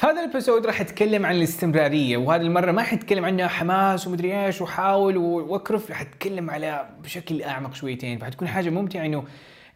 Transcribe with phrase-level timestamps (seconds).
[0.00, 4.60] في هذا الإبيسود راح اتكلم عن الاستمرارية وهذه المرة ما حتكلم عنها حماس ومدري إيش
[4.60, 8.18] وحاول وأكرف راح أتكلم على بشكل أعمق شويتين.
[8.18, 9.24] فحتكون حاجة ممتعة إنه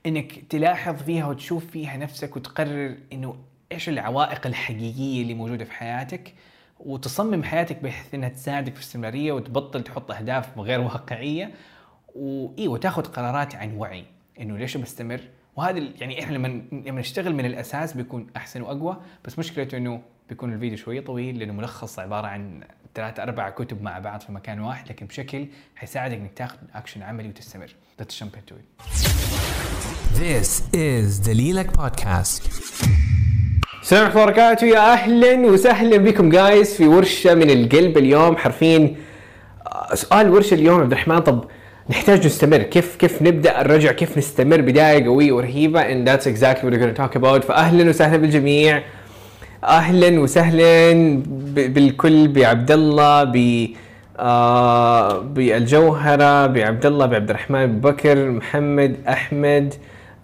[0.06, 3.36] إنك تلاحظ فيها وتشوف فيها نفسك وتقرر إنه
[3.72, 6.34] إيش العوائق الحقيقية اللي موجودة في حياتك
[6.80, 11.54] وتصمم حياتك بحيث إنها تساعدك في الاستمرارية وتبطل تحط أهداف غير واقعية.
[12.14, 14.04] وايوه وتاخذ قرارات عن وعي
[14.40, 15.20] إنه ليش بستمر.
[15.56, 20.52] وهذا يعني إحنا لما لما نشتغل من الأساس بيكون أحسن وأقوى بس مشكلته إنه بيكون
[20.52, 22.60] الفيديو شوية طويل لأنه ملخص عبارة عن
[22.94, 25.46] ثلاثة أربع كتب مع بعض في مكان واحد لكن بشكل
[25.76, 27.74] حيساعدك إنك تاخذ اكشن عملي وتستمر.
[28.00, 28.64] Let's jump into it.
[30.18, 32.42] This is the Lilac Podcast.
[33.82, 34.66] السلام عليكم وبركاته.
[34.66, 38.36] يا أهلا وسهلا بكم جايز في ورشة من القلب اليوم.
[38.36, 38.96] حرفيا
[39.66, 41.18] آه، سؤال ورشة اليوم عبد الرحمن.
[41.18, 41.44] طب
[41.90, 42.62] نحتاج نستمر.
[42.62, 45.82] كيف كيف نبدأ الرجع؟ كيف نستمر؟ بداية قوية ورهيبة.
[45.82, 47.44] And that's exactly what we're going to talk about.
[47.44, 48.82] فاهلا وسهلا بالجميع.
[49.64, 50.92] أهلا وسهلا
[51.54, 53.66] بالكل بعبد الله ب
[54.18, 59.74] آه بالجوهرة بعبد الله بعبد الرحمن بكر محمد أحمد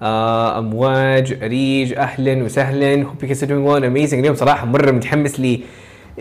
[0.03, 3.05] آه أمواج أريج أهلا وسهلا.
[3.05, 4.15] Hope you guys are doing amazing.
[4.15, 5.61] اليوم صراحة مرة متحمس لي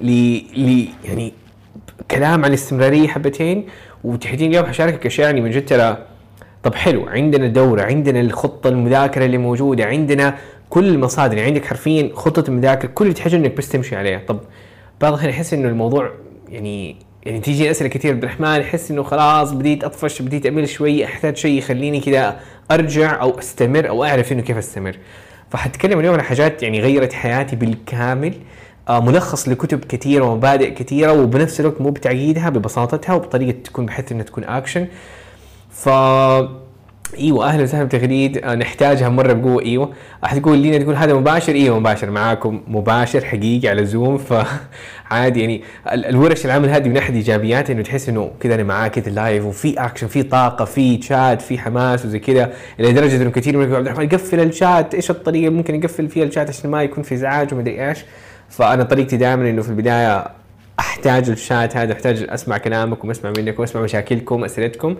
[0.02, 1.33] ل ل يعني
[2.11, 3.66] كلام عن الاستمرارية حبتين.
[4.04, 5.98] وتحديدا اليوم حشاركك أشياء يعني من جد ترى
[6.64, 10.36] طب حلو عندنا دورة عندنا الخطة المذاكرة اللي موجودة عندنا
[10.70, 14.22] كل المصادر يعني عندك حرفيا خطة المذاكرة كل اللي تحتاج إنك بس تمشي عليها.
[14.28, 14.39] طب
[15.02, 16.11] بعض الأحيان أحس إنه الموضوع
[16.50, 21.06] يعني يعني تيجي أسئلة كثير عبد الرحمن أحس إنه خلاص بديت أطفش بديت أمل شوي
[21.06, 22.39] أحتاج شيء يخليني كذا
[22.72, 24.98] أرجع أو أستمر أو أعرف إنه كيف أستمر.
[25.50, 28.33] فحتكلم اليوم عن حاجات يعني غيرت حياتي بالكامل.
[28.89, 34.23] آه، ملخص لكتب كثيرة ومبادئ كثيرة وبنفس الوقت مو بتعقيدها ببساطتها وبطريقة تكون بحيث إنها
[34.23, 34.88] تكون اكشن
[35.70, 35.89] ف
[37.18, 39.62] إيوه أهلا وسهلا بتغريد آه، نحتاجها مرة بقوة.
[39.64, 39.94] إيوه
[40.26, 42.10] احد يقول لينا تقول هذا مباشر؟ إيوه مباشر.
[42.12, 44.18] معاكم مباشر حقيقي على زوم
[45.10, 45.64] فعادي يعني.
[45.92, 49.45] ال- الورش العمل هذه من أحد ايجابياتها إنه تحس إنه كذا أنا معاك كذا live
[49.46, 52.54] وفي اكشن في طاقة في شات في حماس وزي كذا.
[52.80, 56.50] لدرجة إنه كثير منكم عبد الرحمن قفل الشات إيش الطريقة؟ اللي ممكن يقفل فيها الشات
[56.50, 57.98] عشان ما يكون في ازعاج ومدري إيش.
[58.50, 60.26] فأنا طريقتي دائما إنه في البداية
[60.80, 64.95] أحتاج الشات هذا أحتاج أسمع كلامكم أسمع منكم أسمع مشاكلكم أسئلتكم.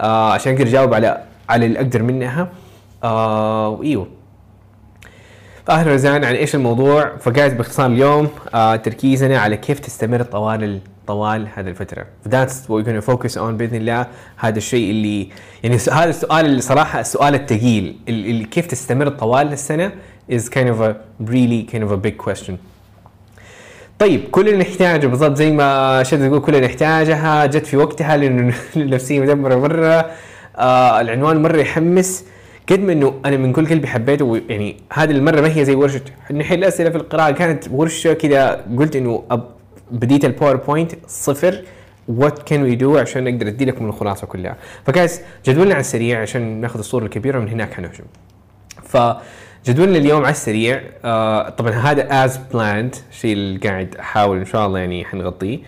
[0.00, 2.48] آه عشان أقدر اجاوب على على اللي أقدر منها.
[3.04, 4.06] آه وإيوه.
[5.68, 11.48] أهلا رزان عن إيش الموضوع؟ فقاعد باختصار اليوم آه تركيزنا على كيف تستمر طوال طوال
[11.54, 12.06] هذه الفترة.
[12.28, 14.06] That's what we're to focus on بإذن الله
[14.36, 15.28] هذا الشيء اللي
[15.62, 17.96] يعني هذا السؤال اللي صراحة السؤال الثقيل.
[18.08, 19.92] اللي كيف تستمر طوال السنة
[20.32, 20.94] is kind of a
[21.30, 22.54] really kind of a big question.
[23.98, 28.16] طيب كل اللي نحتاجه بالضبط زي ما شد تقول كل اللي نحتاجها جت في وقتها
[28.16, 30.10] لأنه النفسيه مدمرة مره
[30.60, 32.24] آه العنوان مرة يحمس.
[32.70, 36.00] قد ما إنه أنا من كل قلبي حبيته يعني هذه المرة ما هي زي ورشة.
[36.34, 39.22] نحل اسئله في القراءة كانت ورشة كذا قلت إنه
[39.90, 41.62] بديت ال PowerPoint صفر.
[42.08, 44.56] what can we do عشان أقدر أدي لكم الخلاصة كلها؟
[44.86, 48.04] فكاس جدولنا على السريع عشان ناخذ الصورة الكبيرة ومن هناك حنهجم
[48.82, 54.66] فجدولنا اليوم على السريع آه طبعا هذا as planned الشيء اللي قاعد أحاول إن شاء
[54.66, 55.58] الله يعني حنغطيه.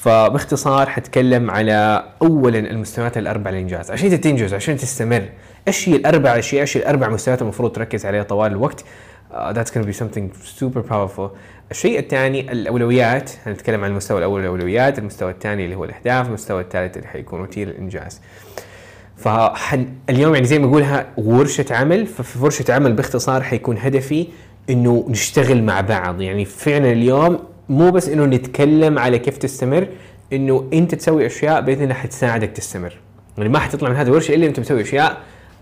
[0.00, 5.28] فباختصار حتكلم على اولا المستويات الأربع للانجاز عشان تنجز عشان تستمر.
[5.68, 8.84] إيش هي الأربع أشياء؟ إيش الأربع مستويات المفروض تركز عليها طوال الوقت؟
[9.30, 10.30] uh, that's to be something
[10.60, 11.28] super powerful.
[11.70, 13.30] الشيء الثاني الأولويات.
[13.46, 17.68] هنتكلم عن المستوى الأول الاولويات المستوى الثاني اللي هو الاهداف المستوى الثالث اللي حيكون روتين
[17.68, 18.20] الانجاز
[19.16, 22.06] فاليوم يعني زي ما اقولها ورشة عمل.
[22.06, 24.26] ففي ورشة عمل باختصار حيكون هدفي
[24.70, 26.20] إنه نشتغل مع بعض.
[26.20, 27.38] يعني فعلا اليوم
[27.68, 29.88] مو بس إنه نتكلم على كيف تستمر
[30.32, 32.92] إنه أنت تسوي أشياء بإذن الله حتساعدك تستمر
[33.38, 35.16] يعني ما حتطلع من هذه الورشه إلا أنت مسوي أشياء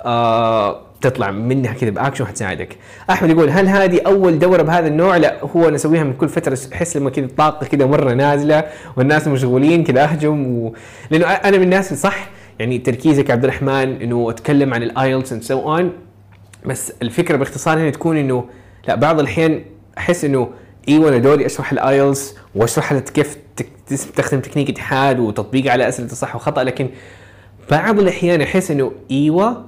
[0.05, 2.77] آه تطلع منها كذا بأكشن وحتساعدك.
[3.11, 6.59] أحمد يقول هل هذه أول دورة بهذا النوع؟ لا هو أنا أسويها من كل فترة
[6.73, 8.65] أحس لما كذا الطاقه كذا مرة نازلة
[8.97, 10.75] والناس مشغولين كذا أهجم و...
[11.11, 12.29] لأنه أنا من الناس صح
[12.59, 15.93] يعني تركيزك عبد الرحمن إنه أتكلم عن ال IELTS and so on
[16.67, 18.45] بس الفكرة باختصار هنا تكون إنه
[18.89, 19.63] لا بعض الأحيان
[19.99, 20.49] أحس إنه
[20.89, 23.37] أيوه أنا دوري أشرح ال IELTS وأشرح لك كيف
[23.87, 26.89] تستخدم تكنيك اتحاد وتطبيق على أسئلة الصح وخطأ لكن
[27.71, 29.65] بعض الأحيان أحس إنه إيوه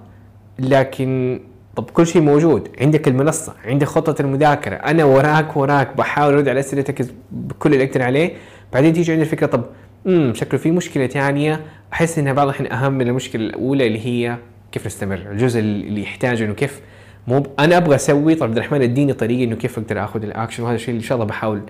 [0.58, 1.40] لكن
[1.76, 2.68] طب كل شيء موجود.
[2.80, 4.74] عندك المنصة عندك خطة المذاكرة.
[4.74, 8.32] أنا وراك وراك بحاول أرد على أسئلتك بكل اللي أقدر عليه.
[8.72, 9.64] بعدين تيجي عندي الفكرة طب
[10.06, 11.60] امم شكله في مشكلة ثانية.
[11.92, 14.36] أحس إنها بعض الأحيان أهم من المشكلة الأولى اللي هي
[14.72, 16.80] كيف نستمر الجزء اللي يحتاج إنه كيف
[17.28, 17.42] مو.
[17.58, 20.90] أنا أبغى أسوي طب عبد الرحمن إديني طريقة إنه كيف أقدر آخذ الاكشن وهذا الشيء
[20.90, 21.60] اللي إن شاء الله بحاول.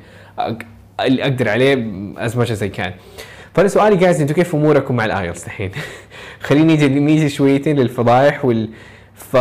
[1.01, 2.93] اللي أقدر عليه as much as I can
[3.55, 5.71] فأنا سؤالي guys أنتم كيف أموركم مع ال IELTS الحين؟
[6.47, 8.69] خليني نيجي نيجي شويتين للفضايح وال
[9.15, 9.37] ف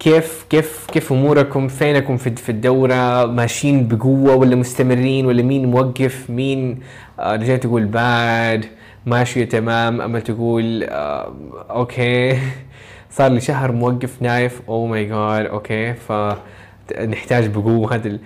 [0.00, 6.30] كيف كيف كيف أموركم فينكم في في الدورة ماشيين بقوة ولا مستمرين ولا مين موقف
[6.30, 6.80] مين
[7.20, 8.66] آه رجعت تقول باد
[9.06, 11.34] ماشية تمام امل تقول آه
[11.70, 12.38] okay
[13.10, 14.60] صار لي شهر موقف نايف.
[14.68, 15.94] oh my God okay.
[15.94, 18.18] فنحتاج بقوة هذا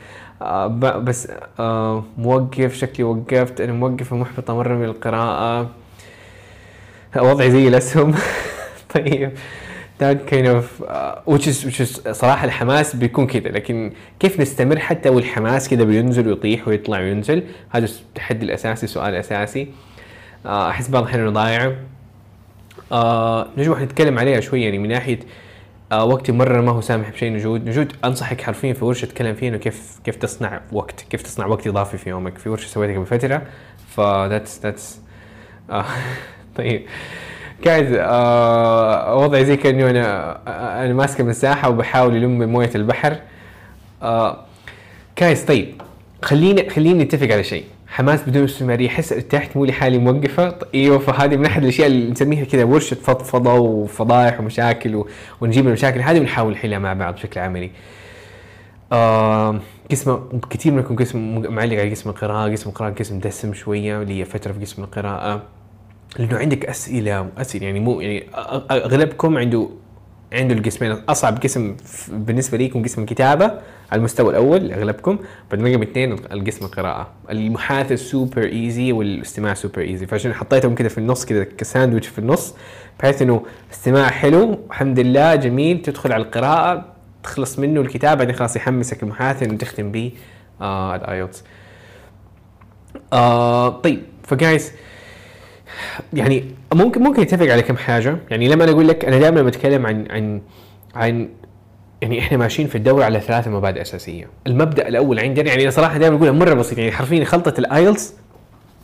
[0.42, 0.66] آه
[0.98, 1.28] بس
[1.60, 3.60] آه موقف شكلي وقفت.
[3.60, 5.70] أنا موقفه محبطة مرة من القراءة.
[7.16, 8.14] وضعي زي الأسهم.
[8.94, 9.32] طيب.
[10.02, 14.78] That kind of uh, which is which is صراحة الحماس بيكون كذا لكن كيف نستمر
[14.78, 19.68] حتى والحماس كذا بينزل ويطيح ويطلع وينزل؟ هذا التحدي الأساسي السؤال الأساسي
[20.46, 21.72] آه، أحس بعض الأحيان إنه ضايع
[22.92, 25.18] آه نجوى حنتكلم عليها شوي يعني من ناحية
[25.92, 27.68] آه وقتي مرة ما هو سامح بشيء نجود.
[27.68, 31.66] نجود أنصحك حرفيا في ورشة أتكلم فيها إنه كيف كيف تصنع وقت كيف تصنع وقت
[31.66, 32.38] إضافي في يومك.
[32.38, 33.42] في ورشة سويتها قبل فترة
[33.88, 34.82] ف that's
[35.70, 35.84] آه
[36.56, 36.82] طيب.
[37.66, 43.16] قاعد آه وضعي زي كانه أنا آه، أنا ماسك مساحة وبحاول الم موية البحر.
[44.02, 44.44] آه
[45.16, 45.82] كايس طيب
[46.22, 47.64] خلينا خلينا نتفق على شيء.
[47.92, 48.88] حماس بدون استمرارية.
[48.88, 50.58] احس ارتحت مو لحالي موقفة.
[50.74, 55.08] إيوه فهذه من أحد الأشياء اللي نسميها كذا ورشة فضفضة وفضايح ومشاكل و...
[55.40, 56.00] ونجيب المشاكل.
[56.00, 57.70] هذه ونحاول نحلها مع بعض بشكل عملي.
[58.92, 59.60] آه
[59.90, 64.52] قسم كثير منكم قسم معلق على قسم القراءة، قسم القراءة قسم دسم شوية لي فترة
[64.52, 65.42] في قسم القراءة.
[66.18, 68.26] لأنه عندك أسئلة أسئلة يعني مو يعني
[68.70, 69.68] أغلبكم عنده
[70.32, 71.76] عنده القسمين أصعب قسم
[72.08, 73.44] بالنسبة ليكم قسم الكتابة
[73.92, 75.18] على المستوى الأول أغلبكم
[75.50, 77.10] بعد رقم اثنين القسم القراءة.
[77.30, 82.54] المحادثة super easy والاستماع super easy فعشان حطيتهم كذا في النص كذا كساندويتش في النص
[83.00, 83.42] بحيث إنه
[83.72, 86.84] استماع حلو الحمد لله جميل تدخل على القراءة
[87.22, 90.12] تخلص منه الكتاب بعدين خلاص يحمسك المحادثة إنه تختم به
[90.60, 91.44] آه ال IELTS
[93.12, 94.72] آه طيب ف guys
[96.14, 98.16] يعني ممكن ممكن نتفق على كم حاجة.
[98.30, 100.40] يعني لما أنا أقول لك أنا دائما بتكلم عن عن
[100.94, 101.28] عن
[102.02, 104.28] يعني إحنا ماشيين في الدورة على ثلاث مبادئ أساسية.
[104.46, 108.14] المبدأ الأول عندنا يعني صراحة دائما أقولها مرة بسيط يعني حرفيا خلطة ال IELTS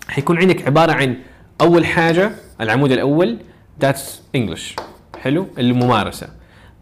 [0.09, 1.17] حيكون عندك عبارة عن
[1.61, 2.31] أول حاجة
[2.61, 3.39] العمود الأول
[3.81, 4.77] that's English
[5.23, 6.29] حلو؟ الممارسة.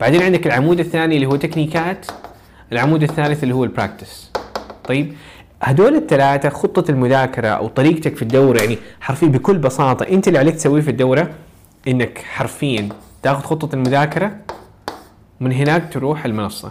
[0.01, 2.07] بعدين عندك العمود الثاني اللي هو تكنيكات
[2.73, 4.31] العمود الثالث اللي هو ال practice
[4.85, 5.13] طيب؟
[5.63, 10.55] هدول الثلاثة خطة المذاكرة أو طريقتك في الدورة يعني حرفيا بكل بساطة أنت اللي عليك
[10.55, 11.31] تسويه في الدورة
[11.89, 12.89] إنك حرفيا
[13.23, 14.37] تاخذ خطة المذاكرة
[15.41, 16.71] من هناك تروح المنصة.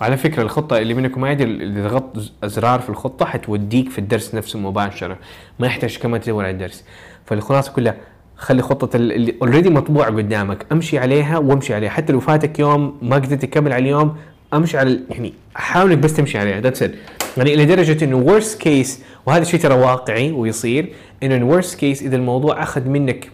[0.00, 4.34] وعلى فكرة الخطة اللي منكم ما يدري إذا ضغطت أزرار في الخطة حتوديك في الدرس
[4.34, 5.18] نفسه مباشرة
[5.58, 6.84] ما يحتاج كمان تدور على الدرس.
[7.26, 7.94] فالخلاصة كلها
[8.36, 11.90] خلي خطة ال- اللي already مطبوعة قدامك أمشي عليها وامشي عليها.
[11.90, 14.16] حتى لو فاتك يوم ما قدرت تكمل على اليوم
[14.54, 16.60] امشي على يعني حاول انك بس تمشي عليها.
[16.60, 16.92] that's it
[17.36, 22.62] يعني لدرجة إنه worst case وهذا الشيء ترى واقعي ويصير إنه worst case إذا الموضوع
[22.62, 23.30] أخذ منك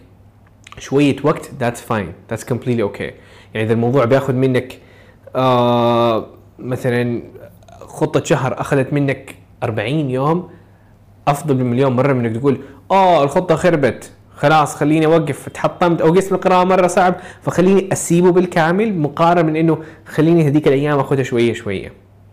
[0.79, 3.03] شوية وقت that's fine that's completely okay
[3.53, 4.77] يعني إذا الموضوع بياخذ منك
[5.35, 6.27] آه
[6.59, 7.23] مثلا
[7.81, 10.49] خطة شهر أخذت منك 40 يوم
[11.27, 12.59] أفضل بمليون مرة من إنك تقول
[12.91, 14.11] آه الخطة خربت.
[14.35, 19.77] خلاص خليني أوقف تحطمت أو قسم القراءة مرة صعب فخليني أسيبه بالكامل مقارنة من إنه
[20.05, 21.91] خليني هذيك الأيام أخذها شوية شوية.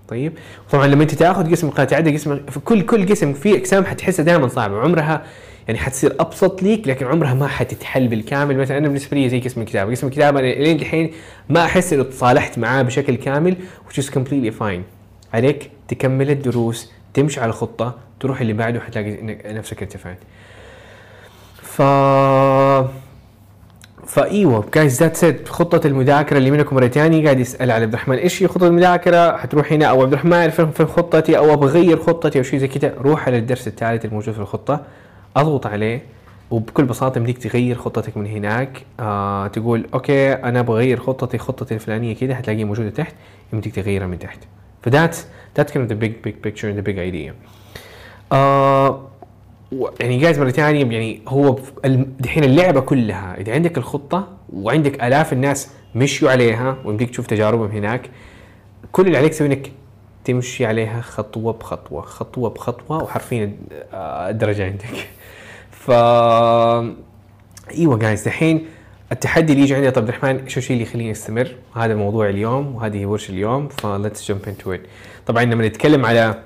[0.08, 0.32] طيب؟
[0.70, 4.24] طبعا لما أنت تأخذ قسم القراءة تعدي قسم في كل كل قسم في أقسام حتحسها
[4.24, 5.22] دائما صعبة عمرها
[5.68, 8.56] يعني حتصير أبسط ليك لكن عمرها ما حتتحل بالكامل.
[8.58, 11.12] مثلا أنا بالنسبة لي زي قسم الكتابة قسم الكتابة أنا لين الحين
[11.48, 13.56] ما أحس انه تصالحت معاه بشكل كامل
[13.88, 14.80] which is completely fine.
[15.34, 20.18] عليك تكمل الدروس تمشي على الخطة تروح اللي بعده حتلاقي نفسك ارتفعت.
[21.70, 21.82] ف
[24.06, 28.16] فايوه جايز ذاتس ات خطة المذاكرة اللي منكم مرة ثانية قاعد يسأل على عبد الرحمن
[28.16, 31.98] إيش هي خطة المذاكرة؟ حتروح هنا أو عبد الرحمن فين فين خطتي أو أبغى اغير
[31.98, 34.80] خطتي أو شيء زي كذا روح على الدرس الثالث الموجود في الخطة.
[35.36, 36.02] أضغط عليه
[36.50, 38.82] وبكل بساطة يمديك تغير خطتك من هناك.
[39.00, 43.14] آه تقول okay أنا أبغى اغير خطتي خطتي الفلانية كذا حتلاقيها موجودة تحت.
[43.52, 44.38] يمديك تغيرها من تحت.
[44.82, 45.16] ف that
[45.56, 47.34] that كان the big big picture the big idea
[50.00, 51.58] يعني guys مرة ثانية يعني هو
[52.20, 58.10] دحين اللعبة كلها إذا عندك الخطة وعندك آلاف الناس مشوا عليها ويمديك تشوف تجاربهم هناك
[58.92, 59.72] كل اللي عليك تسوي إنك
[60.24, 63.56] تمشي عليها خطوة بخطوة خطوة بخطوة وحرفيا
[63.92, 65.08] آه، الدرجه عندك
[65.70, 65.90] ف
[67.70, 68.66] إيوه guys دحين
[69.12, 72.98] التحدي اللي يجي عندي طب الرحمن إيش الشيء اللي يخليني أستمر؟ هذا موضوع اليوم وهذه
[72.98, 74.80] هي ورشه اليوم ف let's jump into it.
[75.26, 76.42] طبعا لما نتكلم على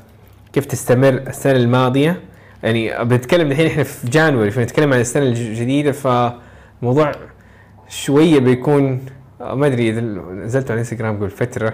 [0.53, 2.21] كيف تستمر السنة الماضية
[2.63, 7.13] يعني بنتكلم الحين إحنا في January فنتكلم عن السنة الجديدة فالموضوع
[7.89, 9.01] شوية بيكون
[9.41, 11.73] آه، ما أدري إذا نزلت على الانستغرام قبل فترة.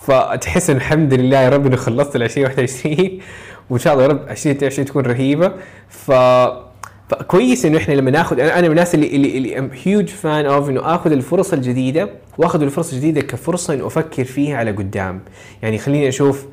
[0.00, 3.20] فتحس إن الحمد لله يا رب إنه خلصت ال 2021
[3.70, 5.52] وإن شاء الله يا رب 2022 تكون رهيبة.
[5.88, 6.12] ف
[7.08, 10.46] فكويس إنه إحنا لما ناخذ أنا أنا من الناس اللي اللي اللي I'm huge fan
[10.46, 15.20] of إنه آخذ الفرص الجديدة وآخذ الفرص الجديدة كفرصة إنه أفكر فيها على قدام.
[15.62, 16.46] يعني خليني أشوف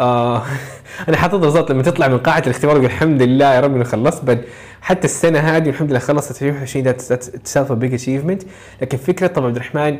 [0.00, 0.42] آه
[1.08, 1.70] أنا حاطط بالضبط.
[1.72, 4.38] لما تطلع من قاعة الاختبار تقول الحمد لله يا رب اني خلصت بل
[4.80, 6.30] حتى السنة هذه الحمد لله خلصت.
[6.30, 8.42] 2020 that'sself big achievement
[8.82, 9.98] لكن فكرة طبعا عبد الرحمن أنا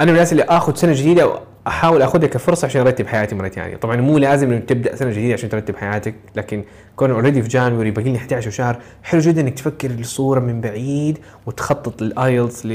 [0.00, 1.32] من الناس اللي آخذ سنة جديدة
[1.66, 5.34] احاول آخذها كفرصة عشان أرتب حياتي مرة ثانية، طبعا مو لازم إنه تبدأ سنة جديدة
[5.34, 6.64] عشان ترتب حياتك، لكن
[6.96, 11.18] كون already في January باقي لنا 11 شهر، حلو جدا إنك تفكر الصورة من بعيد
[11.46, 12.66] وتخطط لل IELTS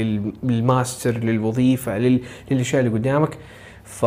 [0.42, 2.20] لل master للوظيفة لل-
[2.50, 3.38] للأشياء اللي قدامك.
[3.84, 4.06] ف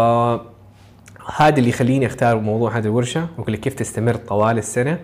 [1.35, 4.99] هذا اللي يخليني أختار موضوع هذه الورشة وأقول لك كيف تستمر طوال السنة.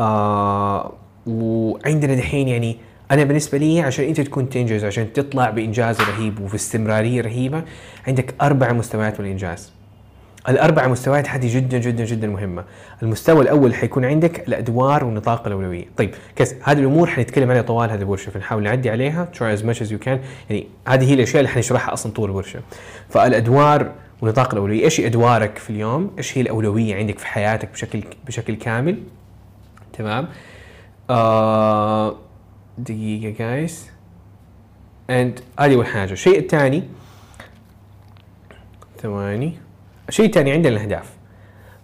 [0.00, 0.92] آه
[1.26, 2.76] وعندنا دحين يعني
[3.10, 7.62] أنا بالنسبة لي عشان أنت تكون تنجز عشان تطلع بإنجاز رهيب وفي استمراريه رهيبة
[8.06, 9.72] عندك أربع مستويات من الانجاز
[10.48, 12.64] الأربع مستويات هذه جدا جدا جدا مهمة.
[13.02, 15.84] المستوى الأول حيكون عندك الأدوار ونطاق الأولوية.
[15.96, 18.30] طيب كيس هذه الأمور حنتكلم عليها طوال هذه الورشة.
[18.30, 20.18] فنحاول نعدي عليها try as much as you can.
[20.50, 22.60] يعني هذه هي الأشياء اللي حنشرحها أصلا طول الورشة.
[23.08, 23.92] فالأدوار
[24.22, 24.84] ونطاق الأولوية.
[24.84, 28.98] إيش أدوارك في اليوم؟ إيش هي الأولوية عندك في حياتك بشكل بشكل كامل؟
[29.92, 30.28] تمام.
[31.10, 32.16] آه
[32.78, 33.90] دقيقة guys
[35.10, 36.12] and هذه أول حاجة.
[36.12, 36.82] الشيء الثاني
[39.02, 39.52] ثواني.
[40.08, 41.10] الشيء الثاني عندنا الأهداف.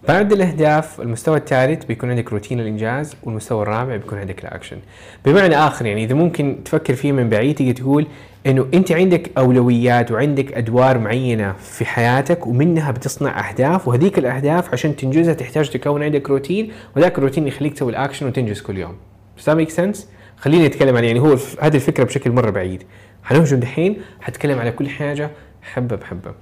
[0.08, 4.78] بعد الأهداف المستوى الثالث بيكون عندك روتين الإنجاز والمستوى الرابع بيكون عندك الاكشن
[5.24, 8.06] بمعنى آخر يعني إذا ممكن تفكر فيه من بعيد تقول
[8.48, 14.96] إنه أنت عندك أولويات وعندك أدوار معينة في حياتك ومنها بتصنع أهداف وهذيك الأهداف عشان
[14.96, 18.96] تنجزها تحتاج تكون عندك روتين وذاك الروتين يخليك تسوي الأكشن وتنجز كل يوم.
[19.38, 19.98] Does that make sense؟
[20.36, 22.82] خليني اتكلم عن يعني هو هذه الفكرة بشكل مرة بعيد.
[23.24, 25.30] حنهجم دحين حتكلم على كل حاجة
[25.62, 26.34] حبة بحبة.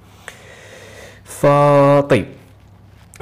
[1.25, 2.27] فطيب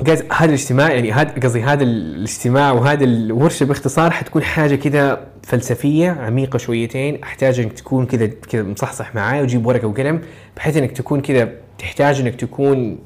[0.00, 6.10] جايز هذا الاجتماع يعني هذا قصدي هذا الاجتماع وهذا الورشة باختصار حتكون حاجة كذا فلسفية
[6.10, 10.20] عميقة شويتين أحتاج إنك تكون كذا كذا مصحصح معاي وجيب ورقة وقلم
[10.56, 12.98] بحيث إنك تكون كذا تحتاج إنك تكون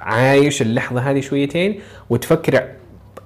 [0.00, 2.64] عايش اللحظة هذه شويتين وتفكر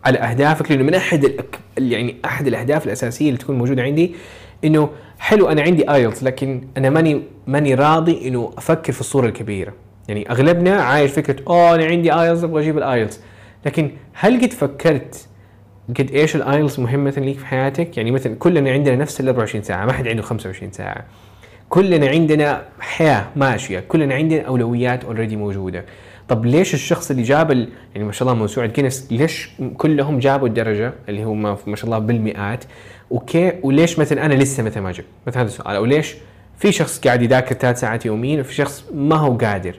[0.05, 1.45] على أهدافك لأنه من أحد.
[1.79, 4.15] يعني أحد الأهداف الأساسية اللي تكون موجودة عندي
[4.65, 9.88] إنه حلو أنا عندي IELTS لكن أنا ماني ماني راضي إنه أفكر في الصورة الكبيرة
[10.09, 13.21] يعني أغلبنا عايش فكرة أوه أنا عندي IELTS أبغى أجيب ال IELTS
[13.67, 15.29] لكن هل قد فكرت
[15.99, 19.63] قد إيش ال IELTS مهمة ليك في حياتك؟ يعني مثلا كلنا عندنا نفس ال 24
[19.63, 21.05] ساعة ما حد عنده 25 ساعة.
[21.69, 25.85] كلنا عندنا حياة ماشية كلنا عندنا أولويات already موجودة.
[26.29, 27.69] طب ليش الشخص اللي جاب ال...
[27.95, 31.99] يعني ما شاء الله موسوعه جينيس ليش كلهم جابوا الدرجة اللي هم ما شاء الله
[31.99, 32.65] بالمئات؟
[33.13, 36.15] okay وليش مثلا أنا لسه مثلا ما جبت؟ مثلا هذا السؤال أو ليش
[36.59, 39.75] في شخص قاعد يذاكر ثلاث ساعات يوميا وفي شخص ما هو قادر؟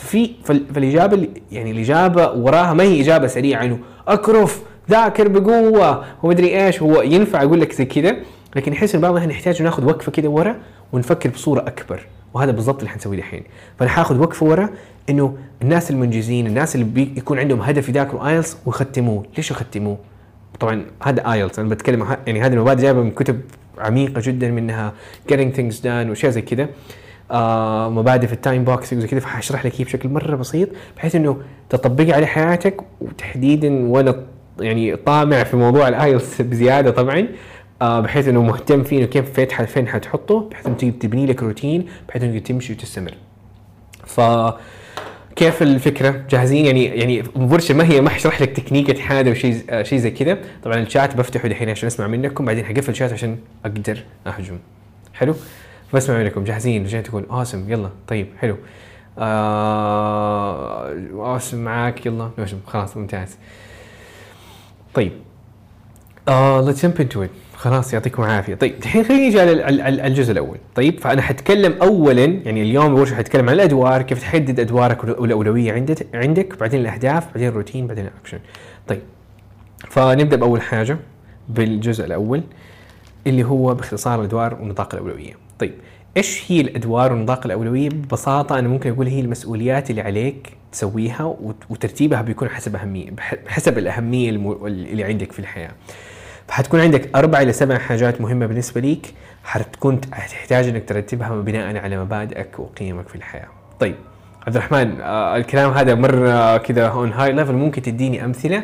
[0.00, 3.78] في فال- فالإجابة يعني الإجابة وراها ما هي إجابة سريعة إنه
[4.08, 8.16] اكرف ذاكر بقوة ومدري إيش هو ينفع أقول لك زي كذا
[8.56, 10.56] لكن احس ان بعض نحتاج ناخذ وقفة كذا ورا
[10.92, 13.42] ونفكر بصورة أكبر وهذا بالضبط اللي حنسويه الحين
[13.78, 14.68] فأنا حاخذ وقفة ورا
[15.10, 19.24] إنه الناس المنجزين الناس اللي بي يكون عندهم هدف يذاكروا IELTS ويختموه.
[19.36, 19.98] ليش يختموه؟
[20.60, 23.40] طبعا هذا IELTS أنا بتكلم يعني هذه المبادئ جايبة من كتب
[23.78, 24.92] عميقة جدا منها
[25.32, 26.68] getting things done واشياء زي كذا
[27.30, 31.14] آه مبادئ في ال time boxing وزي كذا فحشرح لك هي بشكل مرة بسيط بحيث
[31.16, 34.24] إنه تطبقي على حياتك وتحديدا وأنا
[34.60, 37.28] يعني طامع في موضوع ال IELTS بزيادة طبعا
[37.82, 41.86] آه بحيث إنه مهتم فيه إنه كيف فين فين حتحطه بحيث إنه تبني لك روتين
[42.08, 43.14] بحيث إنه تمشي وتستمر.
[44.06, 44.20] ف
[45.36, 49.82] كيف الفكرة؟ جاهزين يعني يعني ورشه ما هي ما حشرح لك تكنيكة حاجة وشيء آه،
[49.82, 53.98] شيء زي كذا، طبعا الشات بفتحه دحين عشان أسمع منكم بعدين حقفل الشات عشان أقدر
[54.26, 54.58] أهجم.
[55.14, 55.34] حلو؟
[55.94, 58.56] بسمع منكم جاهزين؟ رجعت تقول اوسم يلا طيب حلو.
[59.18, 62.30] آه اوسم معاك يلا.
[62.38, 63.36] نوشم خلاص ممتاز.
[64.94, 65.12] طيب.
[66.28, 67.56] آه let's jump into it.
[67.56, 68.54] خلاص يعطيكم العافية.
[68.54, 70.58] طيب الحين خلينا نجي على ال- ال- ال- الجزء الأول.
[70.74, 75.72] طيب فأنا حتكلم اولا يعني اليوم الورشه حتكلم عن الأدوار كيف تحدد أدوارك وال- والاولويه
[75.72, 78.38] عندك عندك بعدين الأهداف بعدين الروتين بعدين الأكشن.
[78.88, 79.00] طيب
[79.88, 80.98] فنبدأ بأول حاجة
[81.48, 82.42] بالجزء الأول
[83.26, 85.32] اللي هو باختصار الأدوار ونطاق الأولوية.
[85.60, 85.72] طيب
[86.16, 91.64] إيش هي الأدوار ونطاق الأولوية؟ ببساطة أنا ممكن أقول هي المسؤوليات اللي عليك تسويها وت-
[91.70, 93.06] وترتيبها بيكون حسب اهميه
[93.48, 95.70] حسب الأهمية اللي عندك في الحياة.
[96.48, 99.14] فحتكون عندك أربع إلى سبع حاجات مهمة بالنسبة ليك
[99.44, 103.48] حتكون حتحتاج إنك ترتبها بناء على مبادئك وقيمك في الحياة.
[103.80, 103.94] طيب
[104.46, 108.62] عبد الرحمن آه الكلام هذا مرة كذا on high level ممكن تديني أمثلة؟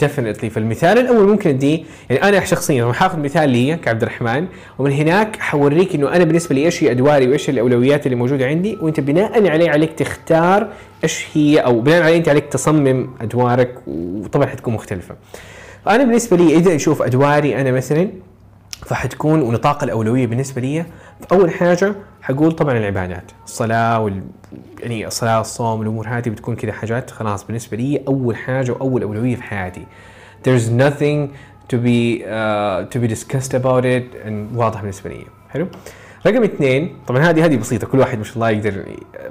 [0.00, 4.46] definitely فالمثال الأول ممكن أديه يعني أنا شخصيا راح اخذ مثال لي كعبد الرحمن
[4.78, 8.78] ومن هناك حوريك إنه أنا بالنسبة لي إيش هي أدواري وإيش الأولويات اللي موجودة عندي
[8.80, 10.68] وأنت بناء عليه عليك تختار
[11.04, 15.14] إيش هي أو بناء عليه أنت عليك تصمم أدوارك وطبعا حتكون مختلفة.
[15.84, 18.08] فانا بالنسبة لي إذا أشوف أدواري أنا مثلا
[18.86, 20.86] فحتكون ونطاق الأولوية بالنسبة لي.
[21.28, 24.22] فأول حاجة حقول طبعا العبادات الصلاة وال
[24.80, 29.36] يعني الصلاة الصوم الأمور هذه بتكون كذا حاجات خلاص بالنسبة لي أول حاجة وأول أولوية
[29.36, 29.86] في حياتي.
[30.44, 31.28] There's nothing
[31.72, 35.26] to be uh, to be discussed about it and واضح بالنسبة لي.
[35.50, 35.68] حلو؟
[36.26, 38.84] رقم اثنين طبعا هذه هذه بسيطة كل واحد ما شاء الله يقدر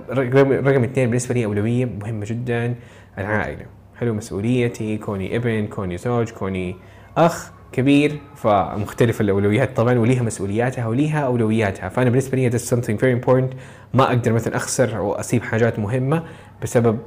[0.10, 2.76] رقم, اثنين بالنسبة لي أولوية مهمة جدا
[3.18, 3.66] العائلة.
[4.00, 6.76] حلو؟ مسؤوليتي كوني ابن كوني زوج كوني
[7.18, 7.55] أخ.
[7.72, 11.90] كبير فمختلفة الأولويات طبعا وليها مسؤولياتها وليها أولوياتها.
[11.90, 13.56] فأنا بالنسبة لي that's something very important.
[13.94, 16.24] ما أقدر مثلا أخسر أو أسيب حاجات مهمة
[16.64, 16.98] بسبب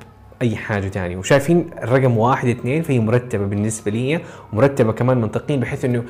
[0.42, 1.16] أي حاجة تانية.
[1.16, 4.20] وشايفين الرقم واحد اثنين فهي مرتبة بالنسبة لي.
[4.52, 6.04] ومرتبة كمان منطقيا بحيث إنه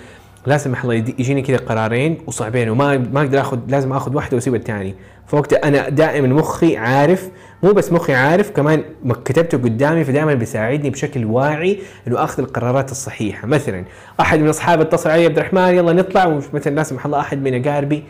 [0.47, 4.55] لا سمح الله يجيني كذا قرارين وصعبين وما ما أقدر اخذ لازم آخذ واحدة وأسيب
[4.55, 4.95] الثاني.
[5.27, 7.31] فوقتها أنا دائما مخي عارف
[7.63, 12.91] مو بس مخي عارف كمان ما كتبته قدامي فدائما بيساعدني بشكل واعي إنه آخذ القرارات
[12.91, 13.47] الصحيحة.
[13.47, 13.85] مثلا
[14.21, 17.67] أحد من اصحابي اتصل علي عبد الرحمن يلا نطلع ومثلا لا سمح الله أحد من
[17.67, 18.05] أقاربي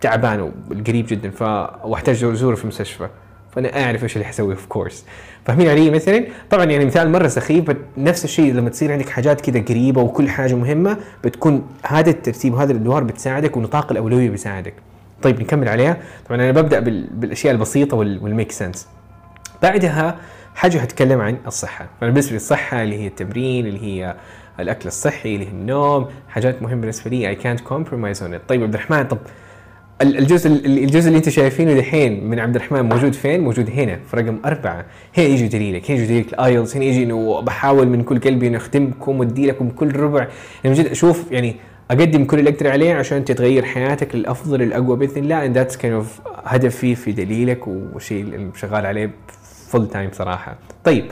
[0.00, 0.52] تعبان
[0.86, 1.42] قريب جدا ف
[1.84, 3.08] واحتاج ازوره في المستشفى.
[3.52, 5.06] فأنا أعرف إيش اللي حسويه اوف كورس
[5.44, 7.64] فاهمين علي مثلا؟ طبعا يعني مثال مرة سخيف
[7.98, 12.72] نفس الشيء لما تصير عندك حاجات كذا قريبة وكل حاجة مهمة بتكون هذا الترتيب وهذا
[12.72, 14.74] الأدوار بتساعدك ونطاق الأولوية بيساعدك.
[15.24, 15.96] طيب نكمل عليها.
[16.28, 18.88] طبعا أنا ببدأ بال- بالأشياء البسيطة وال make sense
[19.62, 20.18] بعدها
[20.54, 21.86] حاجة هتكلم عن الصحة.
[22.00, 24.14] فانا بالنسبة لي الصحه اللي هي التمرين اللي هي
[24.60, 27.28] الأكل الصحي اللي هي النوم حاجات مهمة بالنسبة لي.
[27.28, 29.18] اي كانت كومبرومايز اون طيب عبد الرحمن طب
[30.02, 33.98] ال- الجزء ال- الجزء اللي أنت شايفينه دحين من عبد الرحمن موجود فين؟ موجود هنا
[34.10, 34.84] في رقم أربعة،
[35.18, 38.56] هنا يجي دليلك، هنا يجي دليلك الآيلتس، هنا يجي إنه بحاول من كل قلبي إنه
[38.58, 40.30] اخدمكم وادي لكم كل ربع، يعني
[40.64, 41.56] من جد أشوف يعني
[41.90, 46.04] أقدم كل اللي أقدر عليه عشان تتغير حياتك للأفضل الاقوى بإذن الله and that's kind
[46.04, 49.10] of هدفي في دليلك والشيء اللي شغال عليه
[49.68, 50.56] full time صراحة.
[50.84, 51.04] طيب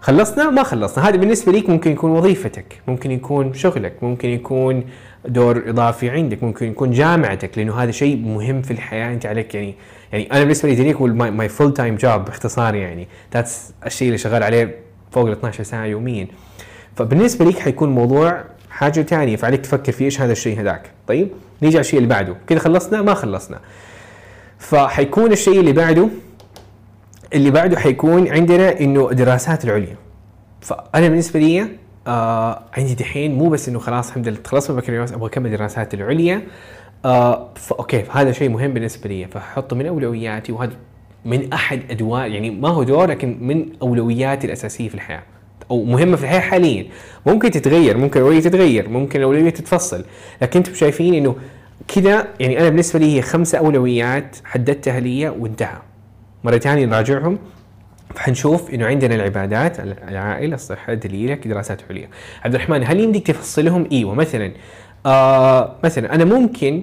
[0.00, 1.08] خلصنا؟ ما خلصنا.
[1.08, 4.84] هذا بالنسبة ليك ممكن يكون وظيفتك ممكن يكون شغلك ممكن يكون
[5.24, 9.12] دور إضافي عندك ممكن يكون جامعتك لأنه هذا شيء مهم في الحياة.
[9.12, 9.74] أنت عليك يعني
[10.12, 13.08] يعني أنا بالنسبة لي هو my full time job باختصار يعني.
[13.34, 14.74] that's الشيء اللي شغال عليه
[15.10, 16.26] فوق ال 12 ساعة يوميا.
[16.96, 18.44] فبالنسبة ليك حيكون موضوع
[18.78, 20.90] حاجة ثانية فعليك تفكر في إيش هذا الشيء هذاك.
[21.06, 21.28] طيب
[21.62, 22.36] نيجي على الشيء اللي بعده.
[22.46, 23.60] كذا خلصنا؟ ما خلصنا.
[24.58, 26.08] فحيكون الشيء اللي بعده
[27.34, 29.96] اللي بعده حيكون عندنا إنه الدراسات العليا.
[30.60, 31.68] فأنا بالنسبة لي
[32.06, 36.42] آه عندي دحين مو بس إنه خلاص الحمد لله خلصت البكالوريوس أبغى أكمل دراسات العليا.
[37.04, 39.26] آه فاوكي هذا شيء مهم بالنسبة لي.
[39.26, 40.72] فاحطه من أولوياتي وهذا
[41.24, 45.22] من أحد أدوار يعني ما هو دور لكن من أولوياتي الأساسية في الحياة.
[45.70, 46.86] أو مهمة في الحياة حاليا.
[47.26, 50.04] ممكن تتغير ممكن الأولوية تتغير ممكن الأولوية تتفصل.
[50.42, 51.36] لكن أنتم شايفين إنه
[51.88, 55.78] كذا يعني أنا بالنسبة لي هي خمسة أولويات حددتها لي وانتهى.
[56.44, 57.38] مرة ثانية نراجعهم.
[58.14, 62.08] فحنشوف إنه عندنا العبادات العائلة الصحة دليلك دراسات عليا
[62.44, 64.52] عبد الرحمن هل يمديك تفصلهم؟ إيوه مثلا
[65.06, 66.82] آه مثلا أنا ممكن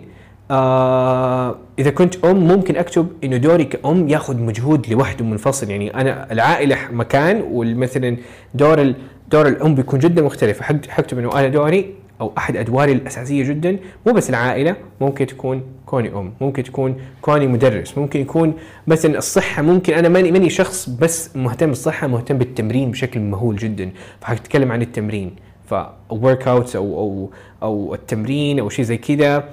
[0.52, 5.70] آه إذا كنت أم ممكن أكتب إنه دوري كأم ياخذ مجهود لوحده منفصل.
[5.70, 8.18] يعني أنا العائلة مكان ومثلا
[8.54, 8.94] دور
[9.32, 10.62] دور الأم بيكون جدا مختلف.
[10.90, 13.80] حكتب انه أنا دوري أو أحد أدواري الأساسية جدا.
[14.08, 18.54] مو بس العائلة ممكن تكون كوني أم ممكن تكون كوني مدرس ممكن يكون
[18.88, 19.62] مثلا الصحة.
[19.62, 23.90] ممكن أنا ماني ماني شخص بس مهتم بالصحة مهتم بالتمرين بشكل مهول جدا.
[24.22, 25.36] فحتكلم عن التمرين.
[25.70, 27.30] ف workouts أو أو
[27.64, 29.44] أو التمرين أو شيء زي كذا.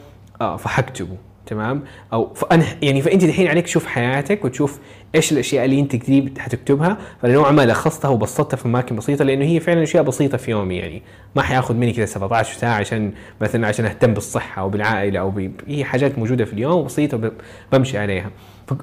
[0.43, 4.79] آه فحكتبه تمام أو فانا يعني فأنت الحين عليك تشوف حياتك وتشوف
[5.15, 9.45] إيش الأشياء اللي أنت قريب حتكتبها فأنا نوعا ما لخصتها وبسطتها في أماكن بسيطة لأنه
[9.45, 11.03] هي فعلا أشياء بسيطة في يومي يعني
[11.37, 15.51] ما حياخذ مني كذا 17 ساعة عشان مثلا عشان أهتم بالصحة أو بالعائلة أو ب...
[15.67, 17.33] هي حاجات موجودة في اليوم بسيطه.
[17.73, 18.31] بمشي عليها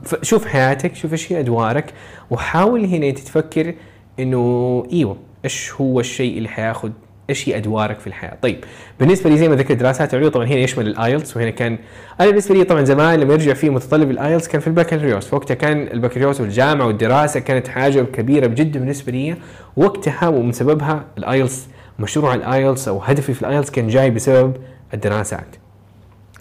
[0.03, 1.93] فشوف حياتك شوف إيش هي أدوارك
[2.29, 3.73] وحاول هنا أنت تفكر
[4.19, 6.91] إنه إيوه إيش هو الشيء اللي حياخذ
[7.29, 8.63] إيش هي أدوارك في الحياة؟ طيب
[8.99, 11.77] بالنسبة لي زي ما ذكرت دراسات عليا طبعا هنا يشمل الآيلتس؟ وهنا كان
[12.21, 15.27] أنا بالنسبة لي طبعا زمان لما يرجع فيه متطلب الآيلتس كان في البكالوريوس.
[15.27, 19.35] فوقتها كان البكالوريوس والجامعة والدراسة كانت حاجة كبيرة جدا بالنسبة لي.
[19.77, 21.67] وقتها ومن سببها الآيلتس
[21.99, 24.55] مشروع الآيلتس أو هدفي في الآيلتس كان جاي بسبب
[24.93, 25.55] الدراسات.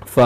[0.06, 0.20] ف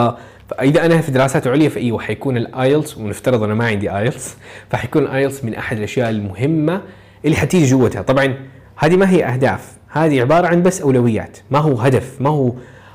[0.49, 4.37] فإذا أنا في دراسات عليا فايوه حيكون الآيلتس ونفترض أنا ما عندي آيلتس
[4.71, 6.83] فحيكون الآيلتس من أحد الأشياء المهمة
[7.25, 8.03] اللي حتيجي جوتها.
[8.03, 8.35] طبعا
[8.77, 9.73] هذه ما هي أهداف.
[9.93, 11.39] هذه عبارة عن بس أولويات.
[11.51, 12.53] ما هو هدف ما هو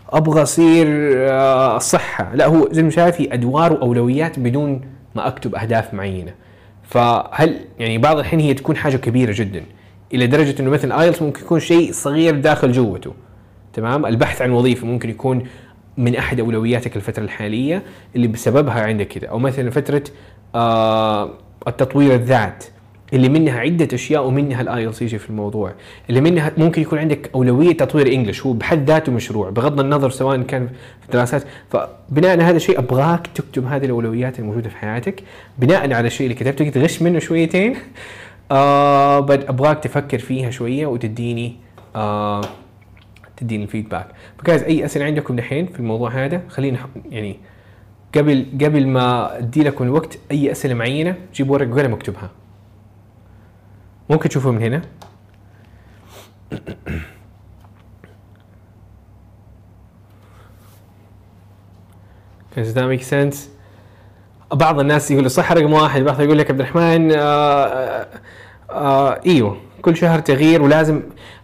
[0.10, 4.82] أبغى أصير آه، الصحه لا هو زي ما شايف هي أدوار وأولويات بدون
[5.16, 6.34] ما أكتب أهداف معينة.
[6.84, 9.64] فهل يعني بعض الحين هي تكون حاجة كبيرة جدا
[10.14, 13.14] إلى درجة إنه مثلا آيلتس ممكن يكون شيء صغير داخل جوته.
[13.74, 15.44] تمام؟ البحث عن وظيفة ممكن يكون
[15.98, 17.84] من أحد أولوياتك الفترة الحالية
[18.16, 20.04] اللي بسببها عندك كذا أو مثلا فترة
[20.56, 21.30] آه
[21.68, 22.64] التطوير الذات.
[23.14, 25.74] اللي منها عدة أشياء ومنها الايلتس يجي في الموضوع.
[26.10, 30.42] اللي منها ممكن يكون عندك أولوية تطوير انجلش هو بحد ذاته مشروع بغض النظر سواء
[30.42, 30.68] كان
[31.02, 35.24] في دراسات فبناء على هذا الشيء أبغاك تكتب هذه الأولويات الموجودة في حياتك
[35.58, 36.70] بناء على الشيء اللي كتبته.
[36.70, 37.76] تغش منه شويتين.
[38.52, 41.56] آه بد أبغاك تفكر فيها شوية وتديني
[41.96, 42.42] آه
[43.38, 44.08] تديني الفيدباك.
[44.38, 46.80] فجايز أي أسئلة عندكم دحين في الموضوع هذا خلينا
[47.12, 47.38] يعني
[48.16, 52.30] قبل قبل ما ادي لكم الوقت أي أسئلة معينة جيب ورق وقلم اكتبها.
[54.10, 54.82] ممكن تشوفوا من هنا.
[62.56, 63.38] Does that make sense؟
[64.54, 66.02] بعض الناس يقول صح رقم واحد.
[66.02, 68.08] بعض يقول لك عبد الرحمن آه آه
[68.70, 71.02] آه إيوه كل شهر تغيير ولازم.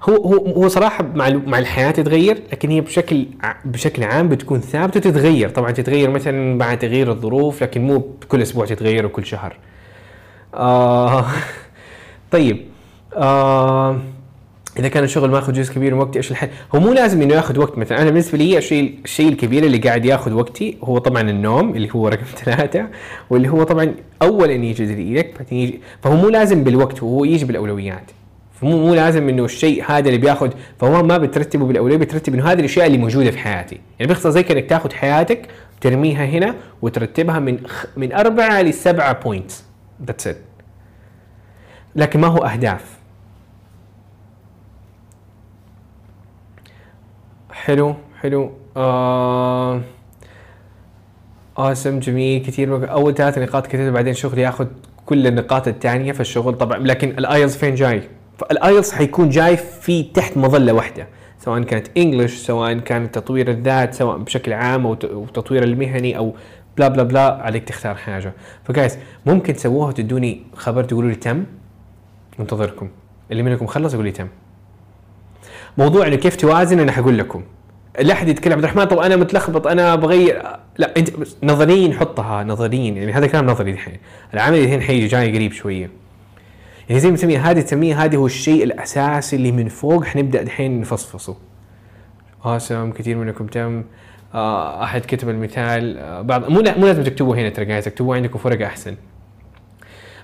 [0.09, 3.27] هو هو هو صراحة مع مع الحياة تتغير لكن هي بشكل
[3.65, 5.49] بشكل عام بتكون ثابتة وتتغير.
[5.49, 9.57] طبعا تتغير مثلا مع تغيير الظروف لكن مو كل أسبوع تتغير وكل شهر.
[10.53, 11.25] آه
[12.33, 12.61] طيب
[13.15, 13.97] آه
[14.79, 17.59] إذا كان الشغل ماخذ جزء كبير من وقتي إيش الحل؟ هو مو لازم إنه ياخذ
[17.59, 17.77] وقت.
[17.77, 21.89] مثلا أنا بالنسبة لي الشيء الشيء الكبير اللي قاعد ياخذ وقتي هو طبعا النوم اللي
[21.95, 22.87] هو رقم ثلاثة
[23.29, 27.45] واللي هو طبعا أول إن يجي إيدك بعدين يجي فهو مو لازم بالوقت هو يجي
[27.45, 28.11] بالأولويات.
[28.61, 32.59] فمو مو لازم إنه الشيء هذا اللي بياخذ فهو ما بترتبه بالأولوية بترتب إنه هذه
[32.59, 33.79] الأشياء اللي موجودة في حياتي.
[33.99, 35.47] يعني باختصار زي كأنك تاخذ حياتك
[35.81, 39.63] ترميها هنا وترتبها من خ- من أربعة لسبعة points
[40.07, 40.37] that's it
[41.95, 42.99] لكن ما هو أهداف.
[47.51, 48.51] حلو حلو.
[48.77, 49.81] آه
[51.57, 54.67] awesome جميل كثير أول ثلاث نقاط كتبت بعدين شغل ياخذ
[55.05, 56.57] كل النقاط الثانية في الشغل.
[56.57, 58.09] طبعا لكن الآيلتس فين جاي؟
[58.51, 61.07] الآيلتس حيكون جاي في تحت مظلة واحدة
[61.39, 66.35] سواء كانت English سواء كان تطوير الذات سواء بشكل عام أو تطوير المهني أو
[66.77, 68.33] blah blah blah عليك تختار حاجة.
[68.63, 71.45] فجايز ممكن تسووها وتدوني خبر تقولوا لي تم؟
[72.39, 72.89] منتظركم.
[73.31, 74.27] اللي منكم خلص يقول لي تم.
[75.77, 77.43] موضوع انه كيف توازن أنا حقول لكم.
[77.99, 80.43] لا أحد يتكلم عبد الرحمن طب أنا متلخبط أنا بغير
[80.77, 81.09] لا أنت
[81.43, 83.97] نظريا حطها نظريا يعني هذا كلام نظري الحين.
[84.33, 85.89] العمل الحين حيجي جاي قريب شوية.
[86.89, 90.81] يعني زي ما تسميها هذه تسميها هذه هو الشيء الأساسي اللي من فوق حنبدأ الحين
[90.81, 91.35] نفصفصه.
[92.43, 93.83] awesome كثير منكم تم.
[94.33, 95.97] آه أحد كتب المثال.
[95.97, 98.95] آه بعض مو مو لازم تكتبوه هنا ترى تكتبوه عندكم في ورقه أحسن.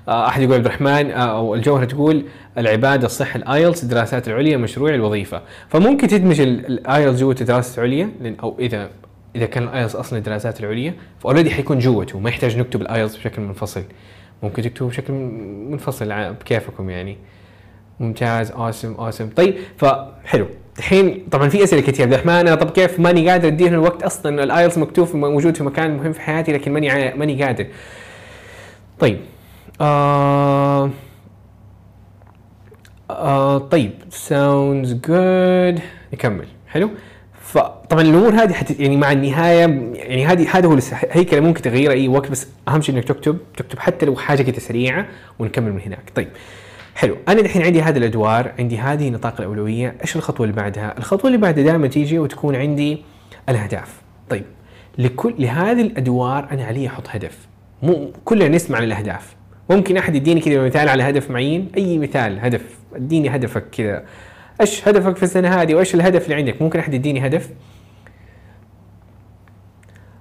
[0.10, 2.26] أحد يقول عبد الرحمن آه، أو الجوهرة تقول
[2.58, 5.42] العبادة الصحة الآيلتس الدراسات العليا مشروع الوظيفة.
[5.70, 8.12] فممكن تدمج الايلتس جوة الدراسات العليا
[8.44, 8.90] أو إذا
[9.36, 13.42] إذا كان الآيلتس أصلا الدراسات العليا ف already حيكون جوته ما يحتاج نكتب الآيلتس بشكل
[13.42, 13.84] منفصل.
[14.44, 15.14] ممكن تكتبه بشكل
[15.70, 17.18] منفصل بكيفكم يعني.
[18.00, 20.48] ممتاز awesome awesome طيب فحلو.
[20.78, 24.44] الحين طبعا في أسئلة كثير عبد الرحمن أنا طب كيف ماني قادر اديه الوقت أصلا؟
[24.44, 27.68] الآيلتس مكتوب موجود في مكان مهم في حياتي لكن ماني ماني قادر.
[29.00, 29.20] طيب
[29.82, 30.90] آه
[33.10, 35.82] آه طيب sounds good.
[36.14, 36.48] نكمل.
[36.68, 36.90] حلو؟
[37.42, 39.60] فطبعا الأمور هذه حت يعني مع النهاية
[39.94, 43.80] يعني هذه هذا هو هيكله ممكن تغير أي وقت بس أهم شيء إنك تكتب تكتب
[43.80, 45.06] حتى لو حاجة كده سريعة
[45.40, 46.12] ونكمل من هناك.
[46.16, 46.28] طيب
[46.96, 47.18] حلو.
[47.28, 49.96] أنا الحين عندي هذه الأدوار عندي هذه نطاق الأولوية.
[50.02, 53.04] إيش الخطوة اللي بعدها؟ الخطوة اللي بعدها دائما تيجي وتكون عندي
[53.50, 54.02] الأهداف.
[54.30, 54.46] طيب
[54.98, 57.48] لكل لهذه الأدوار أنا علي أحط هدف.
[57.84, 59.39] مو كلنا نسمع عن الاهداف
[59.70, 62.62] ممكن أحد يديني كذا مثال على هدف معين؟ أي مثال؟ هدف.
[62.96, 64.04] اديني هدفك كذا.
[64.62, 67.50] إيش هدفك في السنة هذه وإيش الهدف اللي عندك؟ ممكن أحد يديني هدف؟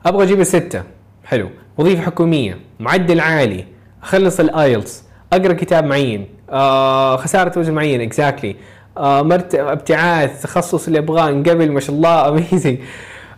[0.06, 0.82] أبغى أجيب الستة.
[1.24, 1.50] حلو.
[1.78, 2.58] وظيفة حكومية.
[2.80, 3.64] معدل عالي.
[4.02, 6.28] أخلص الايلتس أقرأ كتاب معين.
[6.50, 8.00] آه خسارة وزن معين.
[8.00, 8.56] exactly
[8.98, 10.42] آه مرت ابتعاث.
[10.42, 11.28] تخصص اللي أبغاه.
[11.28, 11.72] انقبل.
[11.72, 12.28] ما شاء الله.
[12.28, 12.78] amazing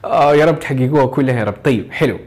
[0.04, 1.54] آه يا رب تحققوها كلها يا رب.
[1.64, 2.18] طيب حلو.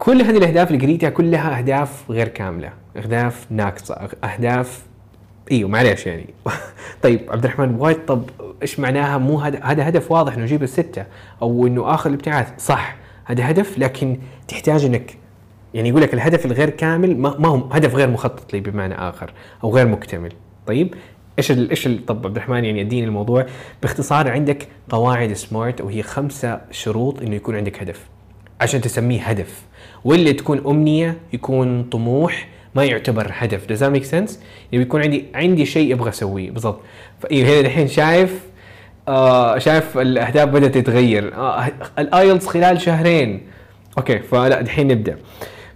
[0.00, 2.72] كل هذه الأهداف اللي قريتها كلها أهداف غير كاملة.
[2.96, 4.08] أهداف ناقصة.
[4.24, 4.82] اهداف
[5.50, 6.26] إيوه معليش يعني.
[7.02, 8.30] طيب عبد الرحمن وايد طب
[8.62, 11.04] إيش معناها؟ مو هذا هذا هدف واضح إنه أجيب الستة
[11.42, 12.48] أو إنه اخذ الابتعاث.
[12.58, 15.16] صح هذا هدف لكن تحتاج إنك
[15.74, 19.32] يعني يقول لك الهدف الغير كامل ما, ما هو هدف غير مخطط لي بمعنى آخر
[19.64, 20.32] أو غير مكتمل.
[20.66, 20.94] طيب
[21.38, 23.46] إيش ال إيش ال طب عبد الرحمن يعني أديني الموضوع.
[23.82, 28.06] باختصار عندك قواعد SMART وهي خمسة شروط إنه يكون عندك هدف
[28.60, 29.69] عشان تسميه هدف.
[30.04, 33.66] واللي تكون أمنية يكون طموح ما يعتبر هدف.
[33.66, 34.32] Does that make sense
[34.72, 36.50] يعني بيكون عندي عندي شيء أبغى أسويه.
[36.50, 36.80] بالضبط.
[37.20, 38.40] فايه هنا الحين شايف
[39.08, 41.34] آه شايف الأهداف بدأت تتغير.
[41.34, 43.40] آه الآيلتس خلال شهرين.
[43.98, 45.18] okay فلا الحين نبدأ.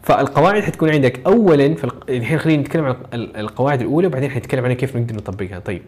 [0.02, 1.20] فالقواعد حتكون عندك.
[1.26, 1.74] اولا
[2.08, 5.58] الحين خلينا نتكلم عن ال- القواعد الأولى وبعدين حنتكلم عن كيف نقدر نطبقها.
[5.58, 5.82] طيب.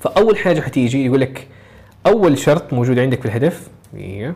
[0.00, 1.46] فأول حاجة حتيجي يقول لك
[2.06, 3.68] أول شرط موجود عندك في الهدف.
[3.96, 4.32] هي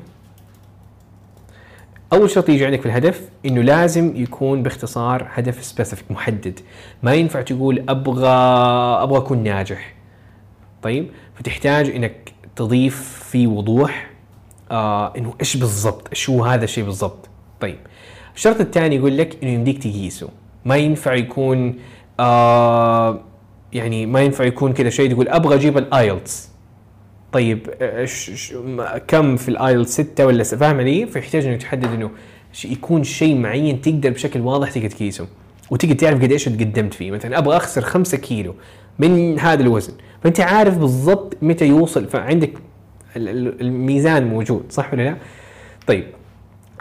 [2.12, 6.60] أول شرط يجي عندك في الهدف إنه لازم يكون باختصار هدف سبيسيفيك محدد.
[7.02, 8.28] ما ينفع تقول أبغى
[9.02, 9.94] أبغى أكون ناجح.
[10.82, 14.10] طيب؟ فتحتاج إنك تضيف في وضوح
[14.70, 17.28] آه إنه إيش بالضبط؟ شو هذا الشيء بالضبط؟
[17.60, 17.78] طيب.
[18.34, 20.28] الشرط الثاني يقول لك إنه يمديك تقيسه.
[20.64, 21.78] ما ينفع يكون
[22.20, 23.20] آه
[23.72, 26.49] يعني ما ينفع يكون كذا شيء تقول أبغى أجيب ال IELTS
[27.32, 27.66] طيب
[28.64, 32.10] ما- كم في ال IEL؟ ستة ولا س- فاهم علي؟ فيحتاج إنك تحدد إنه
[32.64, 35.26] يكون شيء معين تقدر بشكل واضح تقدر تقيسه.
[35.70, 37.10] وتقدر تعرف قد إيش تقدمت فيه.
[37.10, 38.54] مثلا أبغى أخسر خمسة كيلو
[38.98, 39.92] من هذا الوزن.
[40.22, 42.08] فأنت عارف بالضبط متى يوصل.
[42.08, 42.52] فعندك
[43.16, 45.16] ال- ال- الميزان موجود صح ولا لا؟
[45.86, 46.04] طيب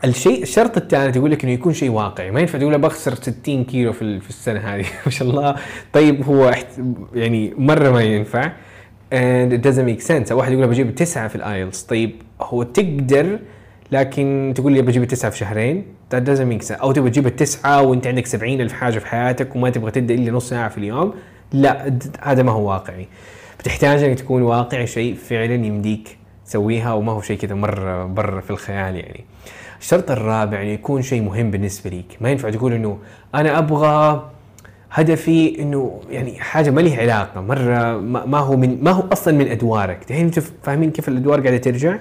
[0.06, 2.32] الشيء الشرط الثالث يقول لك إنه يكون شيء واقعي.
[2.32, 4.86] ما ينفع تقول بخسر 60 كيلو في ال- في السنة هذه.
[5.06, 5.56] ما شاء الله.
[5.94, 6.56] طيب هو
[7.14, 8.52] يعني مرة ما ينفع.
[9.12, 10.32] And it doesn't make sense.
[10.32, 13.40] واحد يقول بجيب تسعة في الايلتس طيب هو تقدر
[13.92, 16.82] لكن تقول لي بجيب تسعة في شهرين؟ That doesn't make sense.
[16.82, 20.32] أو تبغى تجيب التسعة وأنت عندك 70 ألف حاجة في حياتك وما تبغى تبدا إلا
[20.32, 21.14] نص ساعة في اليوم؟
[21.54, 23.08] لا هذا ما هو واقعي.
[23.60, 28.50] بتحتاج إنك تكون واقعي شيء فعلا يمديك تسويها وما هو شيء كذا مرة برا في
[28.50, 29.26] الخيال يعني.
[29.80, 32.18] الشرط الرابع يعني يكون شيء مهم بالنسبة ليك.
[32.22, 32.98] ما ينفع تقول إنه
[33.36, 34.30] أنا أبغى
[34.92, 39.48] هدفي إنه يعني حاجة ما لها علاقة مرة ما هو من ما هو أصلا من
[39.48, 40.00] أدوارك.
[40.10, 41.98] الحين أنتم فاهمين كيف الأدوار قاعدة ترجع؟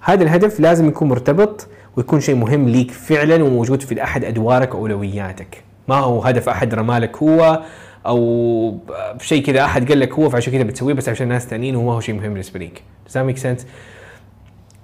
[0.00, 5.64] هذا الهدف لازم يكون مرتبط ويكون شيء مهم ليك فعلا وموجود في أحد أدوارك واولوياتك
[5.88, 7.62] ما هو هدف أحد رمالك هو
[8.06, 8.78] أو
[9.20, 12.00] شيء كذا أحد قال لك هو فعشان كذا بتسويه بس عشان ناس ثانيين وما هو
[12.00, 12.82] شيء مهم بالنسبة ليك.
[13.08, 13.64] Make sense?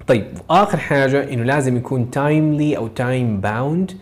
[0.06, 3.92] طيب وآخر حاجة إنه لازم يكون timely أو time bound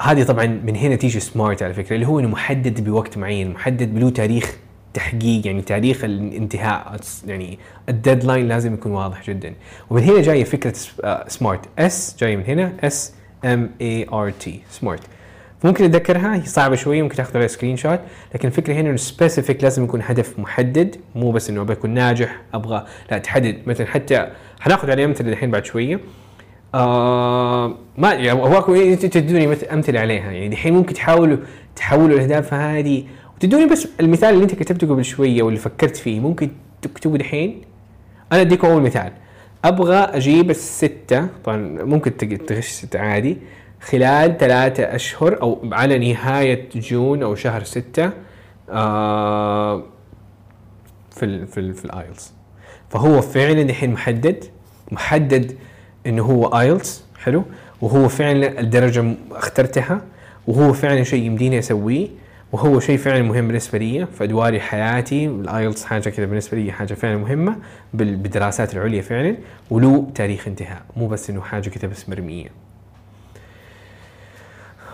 [0.00, 3.94] هذه طبعا من هنا تيجي SMART على فكرة اللي هو إنه محدد بوقت معين محدد
[3.94, 4.56] بله تاريخ
[4.94, 9.54] تحقيق يعني تاريخ الانتهاء يعني ال deadline لازم يكون واضح جدا.
[9.90, 10.74] ومن هنا جاية فكرة
[11.28, 13.12] SMART S جاية من هنا S
[13.44, 15.00] M A R T SMART
[15.64, 18.00] ممكن أتذكرها؟ هي صعبة شوية ممكن تأخذ عليها screenshot
[18.34, 22.40] لكن الفكرة هنا إنه specific لازم يكون هدف محدد مو بس إنه أبغى أكون ناجح
[22.54, 23.56] أبغى لا تحدد.
[23.66, 24.28] مثلا حتى
[24.60, 26.00] حناخذ عليه امثله الحين بعد شوية.
[26.74, 30.30] آه ما يعني هواكم إيه أنتوا تدوني مثل أمثلة عليها.
[30.32, 31.36] يعني الحين ممكن تحاولوا
[31.76, 33.04] تحولوا الأهداف هذه
[33.36, 36.50] وتدوني بس المثال اللي أنت كتبته قبل شوية واللي فكرت فيه ممكن
[36.82, 37.62] تكتبه دحين؟
[38.32, 39.12] أنا أديكم أول مثال.
[39.64, 43.36] أبغى أجيب الستة طبعا ممكن تغش ستة عادي
[43.80, 48.10] خلال ثلاثة أشهر أو على نهاية June أو شهر ستة
[48.70, 49.82] آه
[51.10, 52.32] في ال في ال في ال IELTS.
[52.90, 54.44] فهو فعلا الحين محدد
[54.92, 55.56] محدد
[56.06, 57.44] إنه هو IELTS حلو؟
[57.82, 60.00] وهو فعلا الدرجة اخترتها
[60.46, 62.08] وهو فعلا شيء يمديني أسويه
[62.52, 65.26] وهو شيء فعلا مهم بالنسبة لي في أدواري حياتي.
[65.26, 67.56] ال IELTS حاجة كذا بالنسبة لي حاجة فعلا مهمة
[67.94, 69.36] بال- بالدراسات العليا فعلا
[69.70, 72.48] وله تاريخ انتهاء مو بس إنه حاجة كذا بس مرمية.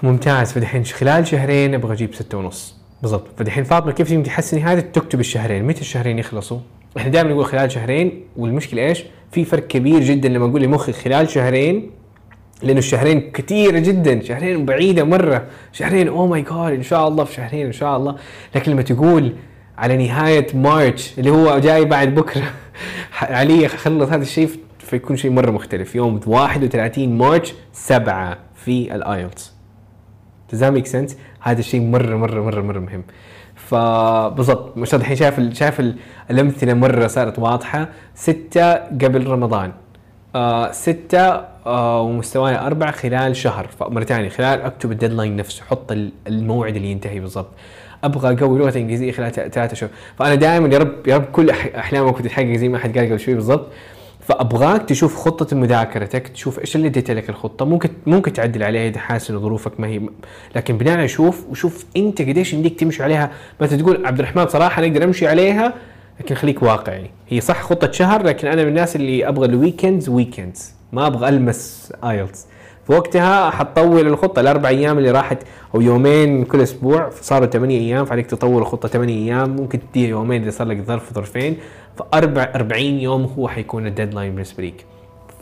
[0.03, 0.53] ممتاز.
[0.53, 2.77] فدحين خلال شهرين أبغى أجيب ستة ونص.
[3.03, 3.27] بالضبط.
[3.39, 5.65] فدحين فاطمة كيف تحسني هذا تكتب الشهرين.
[5.65, 6.59] متى الشهرين يخلصوا؟
[6.97, 11.29] إحنا دائما نقول خلال شهرين والمشكلة إيش؟ في فرق كبير جدا لما أقول لمخي خلال
[11.31, 11.91] شهرين
[12.63, 17.35] لأنه الشهرين كثيره جدا شهرين بعيدة مرة شهرين oh my God إن شاء الله في
[17.35, 18.17] شهرين إن شاء الله
[18.55, 19.33] لكن لما تقول
[19.79, 22.53] على نهاية March اللي هو جاي بعد بكرة
[23.21, 29.53] علي اخلص هذا الشيء فيكون شيء مرة مختلف يوم 31 March 7 في ال IELTS
[30.53, 33.03] Does that make sense؟ هذا الشيء مرة مرة مرة مرة مهم.
[33.71, 35.97] فبالضبط الله الحين شايف ال- شايف ال-
[36.31, 37.89] الأمثلة مرة صارت واضحة.
[38.15, 39.73] ستة قبل رمضان.
[40.35, 43.67] آه ستة آه ومستواي أربعة خلال شهر.
[43.79, 45.63] فمرة ثانية خلال أكتب ال deadline نفسه.
[45.65, 47.49] حط ال- الموعد اللي ينتهي بالضبط.
[48.05, 49.91] أبغى أقوي لغة إنجليزية خلال ثلاثة شهور.
[50.19, 53.21] فأنا دائما يا رب يا رب كل أح- أحلامك تتحقق زي ما أحد قال قبل
[53.21, 53.67] شوي بالضبط.
[54.31, 57.65] فأبغاك تشوف خطة مذاكرتك تشوف إيش اللي اديت لك الخطة.
[57.65, 60.01] ممكن ممكن تعدل عليها إذا حاسس إن ظروفك ما هي
[60.57, 63.31] لكن بناء شوف وشوف أنت قديش يمديك تمشي عليها.
[63.61, 65.75] مثلا تقول عبد الرحمن صراحة أنا أقدر أمشي عليها
[66.21, 67.11] لكن خليك واقعي.
[67.29, 71.29] هي صح خطة شهر لكن أنا من الناس اللي أبغى ال weekends weekends ما أبغى
[71.29, 72.47] ألمس IELTS
[72.85, 74.41] فوقتها حتطول الخطة.
[74.41, 75.39] الأربع أيام اللي راحت
[75.75, 79.57] أو يومين كل أسبوع صاروا ثمانية أيام فعليك تطول الخطة ثمانية أيام.
[79.57, 81.57] ممكن تديها يومين إذا صار لك ظرف ظرفين.
[82.13, 84.85] فاربع 40 يوم هو حيكون ال deadline بالنسبة لك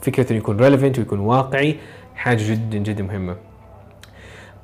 [0.01, 1.75] فكرة إنه يكون relevant ويكون واقعي
[2.15, 3.35] حاجة جدا جدا مهمة.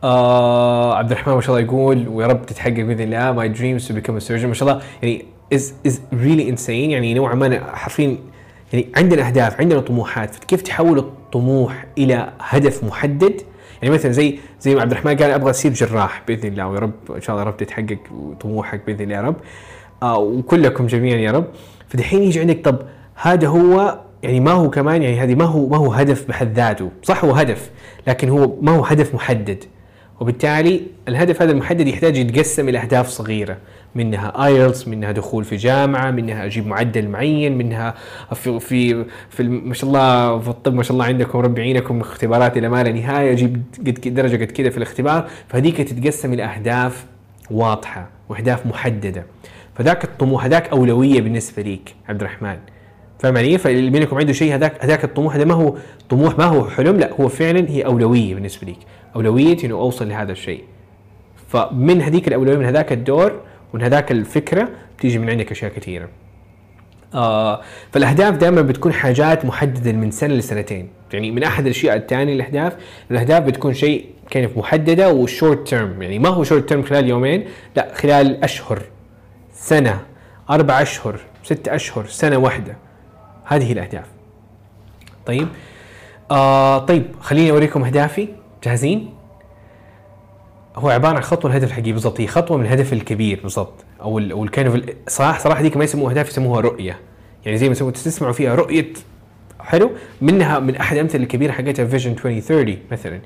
[0.04, 3.32] آه عبد الرحمن ما شاء الله يقول ويا رب تتحقق بإذن الله.
[3.32, 4.82] my dreams to become surgeon ما شاء الله.
[5.04, 8.18] يعني is is really insane يعني نوعا ما حرفيا
[8.74, 10.36] يعني عندنا أهداف عندنا طموحات.
[10.36, 13.42] فكيف تحول الطموح إلى هدف محدد؟
[13.82, 16.68] يعني مثلا زي زي ما عبد الرحمن قال أبغى أصير جراح بإذن الله.
[16.68, 17.98] ويا رب إن شاء الله يا رب تتحقق
[18.40, 19.36] طموحك بإذن الله يا رب.
[20.04, 21.46] آه وكلكم جميعا يا رب.
[21.96, 22.80] فدحين يجي عندك طب
[23.16, 26.92] هذا هو يعني ما هو كمان يعني هذه ما هو ما هو هدف بحد ذاته.
[27.04, 27.70] صح هو هدف
[28.08, 29.64] لكن هو ما هو هدف محدد.
[30.20, 33.58] وبالتالي الهدف هذا المحدد يحتاج يتقسم إلى أهداف صغيرة.
[33.96, 37.94] منها ايلتس منها دخول في جامعة منها أجيب معدل معين منها
[38.34, 42.58] في في في ما شاء الله في الطب ما شاء الله عندكم ربي يعينكم اختبارات
[42.58, 45.28] إلى ما لا نهاية أجيب قد- درجة قد كذا في الاختبار.
[45.48, 47.06] فهذيك تتقسم إلى أهداف
[47.52, 49.26] واضحة وأهداف محددة.
[49.76, 52.58] فذاك الطموح هذاك أولوية بالنسبة ليك عبد الرحمن
[53.20, 55.76] فاهم علي؟ فاللي منكم عنده شيء هذاك هذاك الطموح هذا ما هو
[56.10, 58.80] طموح ما هو حلم لا هو فعلا هي أولوية بالنسبة ليك،
[59.16, 60.64] اولويتي إنه أوصل لهذا الشيء.
[61.48, 63.42] فمن هذيك الأولوية من هذاك الدور
[63.74, 66.10] ومن هذاك الفكرة بتيجي من عندك أشياء كثيرة.
[67.14, 67.62] آه
[67.92, 72.76] فالأهداف دائما بتكون حاجات محددة من سنة لسنتين، يعني من أحد الأشياء الثانية الاهداف،
[73.12, 77.46] الأهداف بتكون شيء كيف محددة و short term، يعني ما هو short term خلال يومين،
[77.76, 78.82] لا خلال أشهر
[79.56, 80.00] سنة
[80.50, 82.78] أربع أشهر ست أشهر سنة واحدة.
[83.46, 84.06] هذه الأهداف.
[85.26, 85.48] طيب
[86.32, 88.28] آه طيب خليني أوريكم أهدافي.
[88.64, 89.14] جاهزين؟
[90.76, 92.22] هو عبارة عن خطوه الهدف الحقيقي بالضبط.
[92.22, 93.74] هي خطوة من الهدف الكبير بالضبط.
[94.02, 97.00] أو ال أو الكان صراحة صراحة ديك ما يسموها أهداف يسموها رؤية.
[97.46, 98.94] يعني زي ما تسمعوا فيها رؤية.
[99.60, 99.92] حلو؟
[100.22, 103.20] منها من أحد الامثله الكبيرة حقتها فيجن 2030 مثلا.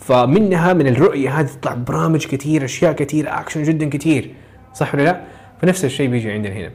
[0.00, 4.34] فمنها من الرؤية هذه تطلع برامج كثير أشياء كثير اكشن جدا كثير
[4.74, 5.24] صح ولا لا؟
[5.62, 6.70] فنفس الشيء بيجي عندنا هنا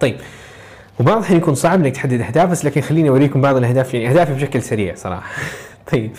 [0.00, 0.16] طيب
[1.00, 4.34] وبعض الحين يكون صعب إنك تحدد أهداف بس لكن خليني أوريكم بعض الأهداف يعني أهدافي
[4.34, 5.30] بشكل سريع صراحة
[5.92, 6.10] طيب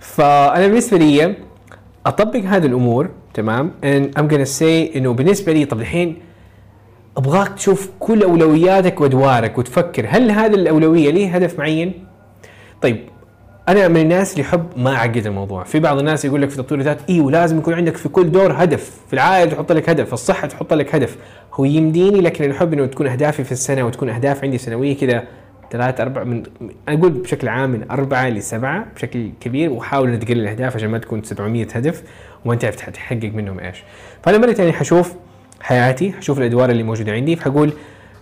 [0.00, 1.34] فأنا بالنسبة لي
[2.06, 6.16] أطبق هذه الأمور تمام and I'm gonna say إنه بالنسبة لي طب الحين
[7.16, 12.06] أبغاك تشوف كل أولوياتك وأدوارك وتفكر هل هذه الأولوية لي هدف معين؟
[12.82, 12.98] طيب
[13.68, 15.64] أنا من الناس اللي يحب ما أعقد الموضوع.
[15.64, 18.52] في بعض الناس يقول لك في تطوير الذات أيوه لازم يكون عندك في كل دور
[18.52, 18.90] هدف.
[19.06, 21.16] في العائلة تحط لك هدف في الصحة تحط لك هدف.
[21.54, 25.24] هو يمديني لكن أنا أحب إنه تكون أهدافي في السنة وتكون أهداف عندي سنوية كذا
[25.70, 26.42] ثلاث أربع من
[26.88, 31.22] أقول بشكل عام من أربعة لسبعة بشكل كبير وأحاول ان تقلل الأهداف عشان ما تكون
[31.22, 32.02] 700 هدف
[32.44, 33.82] وما تعرف تحقق منهم إيش.
[34.22, 35.14] فأنا مرة ثانية حشوف
[35.60, 37.72] حياتي حشوف الأدوار اللي موجودة عندي فحقول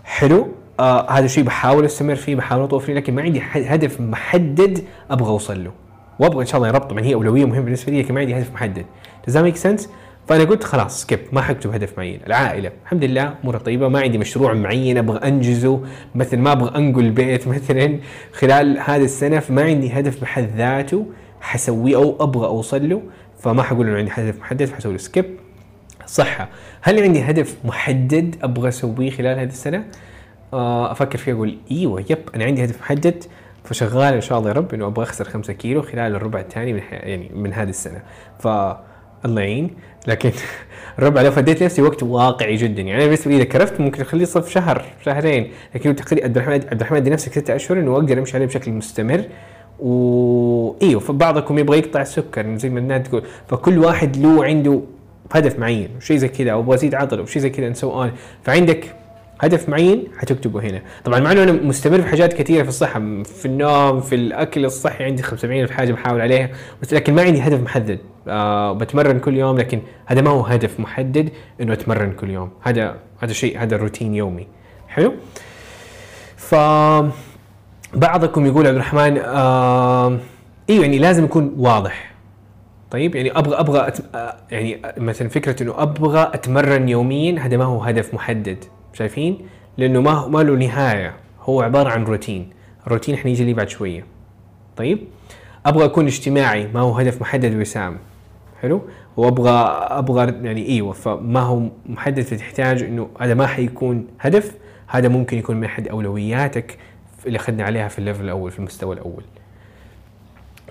[0.05, 0.49] حلو
[0.83, 5.29] آه هذا الشيء بحاول أستمر فيه بحاول اطور فيه لكن ما عندي هدف محدد أبغى
[5.29, 5.73] أوصل له.
[6.19, 8.53] وأبغى إن شاء الله يربط طبعا هي أولوية مهمة بالنسبة لي لكن ما عندي هدف
[8.53, 8.85] محدد.
[9.31, 9.89] That make sense?
[10.29, 12.21] فأنا قلت خلاص skip ما حكتب هدف معين.
[12.27, 15.81] العائلة الحمد لله أمورها طيبة ما عندي مشروع معين أبغى أنجزه
[16.15, 17.99] مثل ما أبغى أنقل بيت مثلا.
[18.33, 21.07] خلال هذه السنة فما عندي هدف بحد ذاته
[21.41, 23.03] حسويه أو أبغى أوصل له
[23.41, 25.25] فما حقول إنه عندي هدف محدد فحسوي skip
[26.07, 26.49] صحة
[26.81, 29.85] هل عندي هدف محدد أبغى أسويه خلال هذه السنة؟
[30.53, 33.25] آه، أفكر فيه أقول إيوه يب أنا عندي هدف محدد
[33.65, 36.81] فشغال إن شاء الله يا رب إنه أبغى أخسر 5 كيلو خلال الربع الثاني من.
[36.91, 38.03] يعني من هذه السنة.
[38.39, 38.47] ف
[39.25, 39.71] الله يعين.
[40.07, 40.31] لكن
[40.99, 42.83] الربع لو فديت نفسي وقت واقعي جدا.
[42.83, 46.55] يعني أنا بالنسبة لي إذا كرفت ممكن أخليه صف شهر شهرين لكن تقريبا عبد الرحمن
[46.55, 49.25] عبد الرحمن نفسك ستة اشهر إنه أقدر أمشي عليه بشكل مستمر.
[49.81, 53.23] و إيوه فبعضكم يبغى يقطع السكر زي ما الناس تقول.
[53.49, 54.81] فكل واحد له عنده
[55.33, 58.13] هدف معين شيء زي كذا أو أبغى أزيد عضل أو شيء زي كذا so on
[58.43, 58.95] فعندك
[59.43, 60.83] هدف معين حتكتبه هنا.
[61.05, 65.05] طبعا مع إنه أنا مستمر في حاجات كثيرة في الصحة في النوم في الأكل الصحي
[65.05, 66.51] عندي 75 في حاجة بحاول عليها
[66.83, 67.99] بس لكن ما عندي هدف محدد.
[68.29, 72.51] آه بتمرن كل يوم لكن هذا ما هو هدف محدد إنه أتمرن كل يوم.
[72.63, 74.47] هذا هذا شيء هذا روتين يومي.
[74.89, 75.15] حلو؟
[76.37, 76.55] ف
[77.95, 80.19] بعضكم يقول عبد الرحمن آه
[80.71, 82.13] أيوه يعني لازم يكون واضح.
[82.91, 83.99] طيب يعني أبغى أبغى أت...
[84.15, 88.65] آه، يعني مثلا فكرة إنه أبغى أتمرن يوميا هذا ما هو هدف محدد.
[88.93, 89.39] شايفين؟
[89.79, 91.15] لأنه ما ما له نهاية.
[91.41, 92.51] هو عبارة عن روتين.
[92.87, 94.05] الروتين حنيجي ليه بعد شوية.
[94.77, 94.99] طيب؟
[95.67, 96.69] أبغى أكون اجتماعي.
[96.75, 97.99] ما هو هدف محدد وسام
[98.63, 98.83] حلو؟
[99.17, 99.51] وابغى
[99.91, 100.93] أبغى يعني إيوه.
[100.93, 104.55] فما هو محدد فتحتاج إنه هذا ما حيكون هدف.
[104.87, 106.79] هذا ممكن يكون من أحد أولوياتك
[107.27, 109.23] اللي أخذنا عليها في الليفل الأول في المستوى الأول.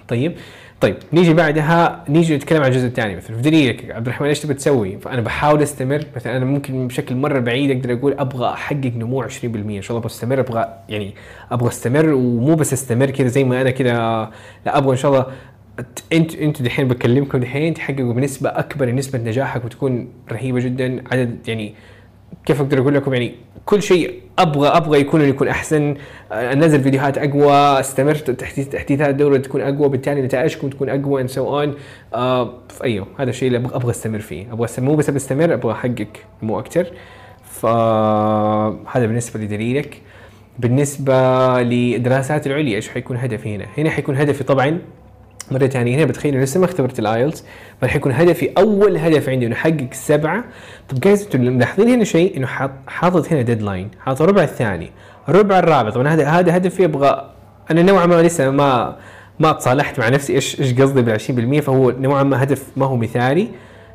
[0.07, 0.35] طيب؟
[0.81, 3.35] طيب نيجي بعدها نيجي نتكلم عن الجزء الثاني مثلا.
[3.35, 6.03] في دليلك عبد الرحمن إيش تبي تسوي؟ فأنا بحاول أستمر.
[6.15, 9.99] مثلا أنا ممكن بشكل مرة بعيد أقدر أقول أبغى أحقق نمو 20% إن شاء الله.
[9.99, 11.13] أبغى أستمر أبغى يعني
[11.51, 13.93] أبغى أستمر ومو بس أستمر كذا زي ما أنا كذا.
[14.65, 15.25] لا أبغى إن شاء الله
[16.13, 21.03] انت أنتوا دحين بكلمكم دحين تحققوا بنسبة أكبر نسبة نجاحك بتكون رهيبة جدا.
[21.11, 21.73] عدد يعني
[22.45, 25.95] كيف أقدر أقول لكم يعني كل شيء أبغى أبغى يكون يكون أحسن.
[26.31, 31.27] آه، أنزل فيديوهات أقوى أستمر تحديث تحديثات الدورة تكون أقوى بالتالي نتائجكم تكون أقوى and
[31.27, 31.75] so on
[32.83, 34.53] أيوه هذا الشيء اللي أبغى أبغى أستمر فيه.
[34.53, 36.07] أبغى مو بس أستمر أبغى أحقق
[36.41, 36.87] مو أكثر.
[37.43, 40.01] فهذا بالنسبة لدليلك.
[40.59, 41.13] بالنسبة
[41.61, 44.79] للدراسات العليا إيش حيكون هدفي هنا؟ هنا حيكون هدفي طبعا
[45.51, 47.43] مره ثانية هنا بتخيل إنه لسه ما اختبرت ال IELTS
[47.83, 50.43] راح يكون هدفي أول هدف عندي إنه أحقق السبعه
[50.89, 54.91] طب جايز أنتم ملاحظين هنا شيء؟ إنه حاط حاطط هنا ديدلاين حاط الربع الثاني
[55.29, 55.89] الربع الرابع.
[55.89, 57.31] طبعا هذا هذا هدفي أبغى
[57.71, 58.97] أنا نوعا ما لسه ما
[59.39, 61.19] ما تصالحت مع نفسي إيش إيش قصدي بال
[61.59, 63.47] 20% فهو نوعا ما هدف ما هو مثالي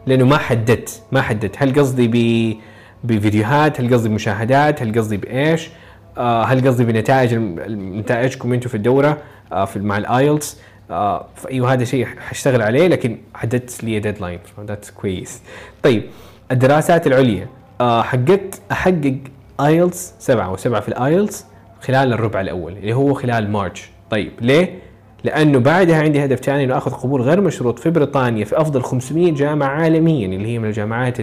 [0.06, 1.54] لأنه ما حددت ما حددت.
[1.58, 2.56] هل قصدي ب
[3.04, 5.70] بفيديوهات؟ هل قصدي بمشاهدات؟ هل قصدي بإيش؟
[6.18, 7.34] آه هل قصدي بنتائج
[7.70, 9.18] نتائجكم أنتم في الدورة
[9.52, 10.58] آه في مع ال IELTS
[10.90, 15.42] آه فايوه هذا شيء حاشتغل عليه لكن حددت لي deadline that's كويس.
[15.82, 16.02] طيب
[16.50, 17.46] الدراسات العليا.
[17.80, 19.16] آه حققت أحقق
[19.60, 21.46] IELTS سبعة وسبعة في ال IELTS
[21.80, 23.90] خلال الربع الأول اللي هو خلال March.
[24.10, 24.78] طيب ليه؟
[25.24, 29.32] لأنه بعدها عندي هدف ثاني إنه آخذ قبول غير مشروط في بريطانيا في أفضل 500
[29.32, 31.16] جامعة عالميا اللي هي من الجامعات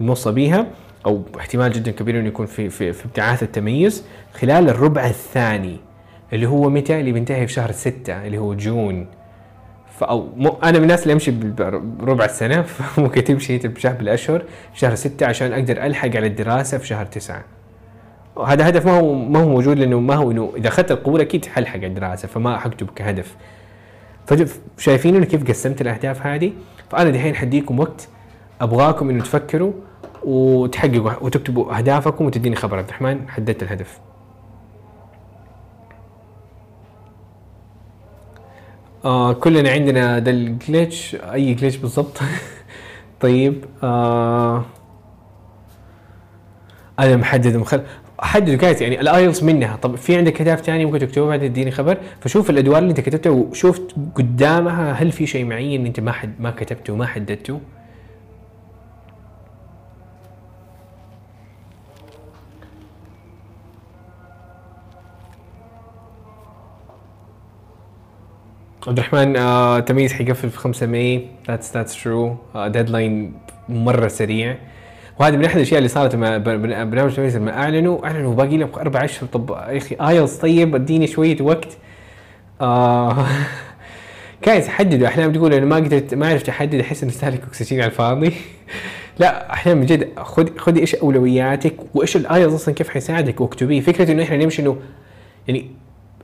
[0.00, 0.66] الموصى بها
[1.06, 4.04] أو احتمال جدا كبير إنه يكون في في, في ابتعاث التميز
[4.34, 5.76] خلال الربع الثاني.
[6.34, 9.06] اللي هو متى اللي بينتهي في شهر ستة اللي هو جون.
[9.98, 14.42] فأو مو أنا من الناس اللي امشي بربع السنة فممكن تمشي بشهر بالاشهر
[14.74, 17.44] شهر ستة عشان أقدر ألحق على الدراسة في شهر تسعة.
[18.46, 21.46] هذا هدف ما هو ما هو موجود لأنه ما هو إنه إذا أخذت القبول أكيد
[21.46, 23.36] حلحق الدراسة فما حكتب كهدف.
[24.76, 26.52] فشايفين إنه كيف قسمت الأهداف هذه؟
[26.90, 28.08] فأنا دحين حديكم وقت
[28.60, 29.72] أبغاكم إنه تفكروا
[30.24, 33.98] وتحققوا وتكتبوا أهدافكم وتديني خبر عبد الرحمن حددت الهدف.
[39.04, 42.18] آه كلنا عندنا ده الجلitch أي جلitch بالضبط.
[43.20, 44.64] طيب آه
[46.98, 47.82] أنا محدد مخل
[48.22, 49.76] احدد جايز يعني الايلتس منها.
[49.76, 53.30] طب في عندك اهداف ثانية ممكن تكتبها بعدين تديني خبر؟ فشوف الأدوار اللي أنت كتبتها
[53.30, 53.80] وشوف
[54.14, 57.60] قدامها هل في شيء معين أنت ما حد ما كتبته وما حددته.
[68.88, 71.26] عبد الرحمن آه تميز حيقفل في 5 May.
[71.48, 73.32] That's that's true deadline
[73.68, 74.56] مرة سريع.
[75.20, 79.04] وهذه من أحد الأشياء اللي صارت مع برنامج تميز لما اعلنوا أعلنوا باقي لهم أربع
[79.04, 79.28] أشهر.
[79.28, 81.68] طب يا أخي IELTS طيب اديني شوية وقت.
[82.60, 83.26] آه
[84.42, 85.06] كايس حددوا.
[85.06, 86.80] أحيانا تقول أنا ما قدرت ما عرفت أحدد.
[86.80, 88.32] أحس اني استهلك اكسجين على الفاضي.
[89.20, 93.80] لا أحيانا من جد خذ خذي إيش أولوياتك وإيش ال IELTS أصلا كيف حيساعدك وأكتبيه.
[93.80, 94.76] فكرة إنه إحنا نمشي انه
[95.48, 95.70] يعني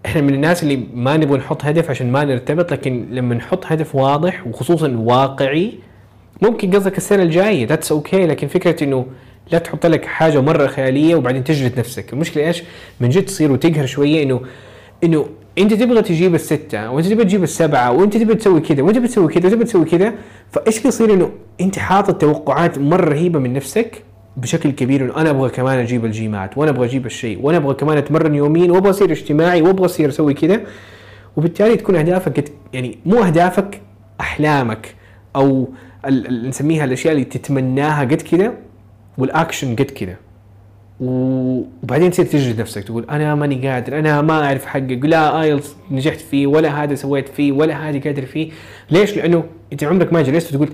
[0.06, 3.94] إحنا من الناس اللي ما نبغى نحط هدف عشان ما نرتبط لكن لما نحط هدف
[3.94, 5.72] واضح وخصوصا واقعي
[6.42, 8.30] ممكن قصدك السنة الجاية that's okay okay.
[8.30, 9.06] لكن فكرة إنه
[9.52, 12.62] لا تحط لك حاجة مرة خيالية وبعدين تجلد نفسك المشكلة إيش
[13.00, 14.40] من جد تصير وتقهر شوية إنه
[15.04, 15.26] إنه
[15.58, 19.48] أنت تبغى تجيب الستة وأنت تبغى تجيب السبعة وأنت تبغى تسوي كذا وأنت بتسوي كذا
[19.48, 20.12] وأنت بتسوي كذا
[20.50, 21.30] فإيش بيصير إنه
[21.60, 24.02] أنت حاطط توقعات مرة رهيبة من نفسك
[24.36, 27.74] بشكل كبير إنه أنا أبغى كمان أجيب ال GMAT وأنا أبغى أجيب الشيء وأنا أبغى
[27.74, 30.60] كمان أتمرن يوميا وأبغى أصير اجتماعي وأبغى أصير أسوي كذا
[31.36, 33.80] وبالتالي تكون أهدافك يعني مو أهدافك
[34.20, 34.94] أحلامك
[35.36, 35.68] أو
[36.30, 38.52] نسميها الأشياء اللي تتمناها قد كذا
[39.18, 40.16] والأكشن قد كذا
[41.00, 46.20] وبعدين تصير تجلد نفسك تقول أنا ماني قادر أنا ما أعرف أحقق لا IELTS نجحت
[46.20, 48.50] فيه ولا هذا سويت فيه ولا هذا قادر فيه.
[48.90, 50.68] ليش؟ لأنه أنت عمرك ما جلست وتقول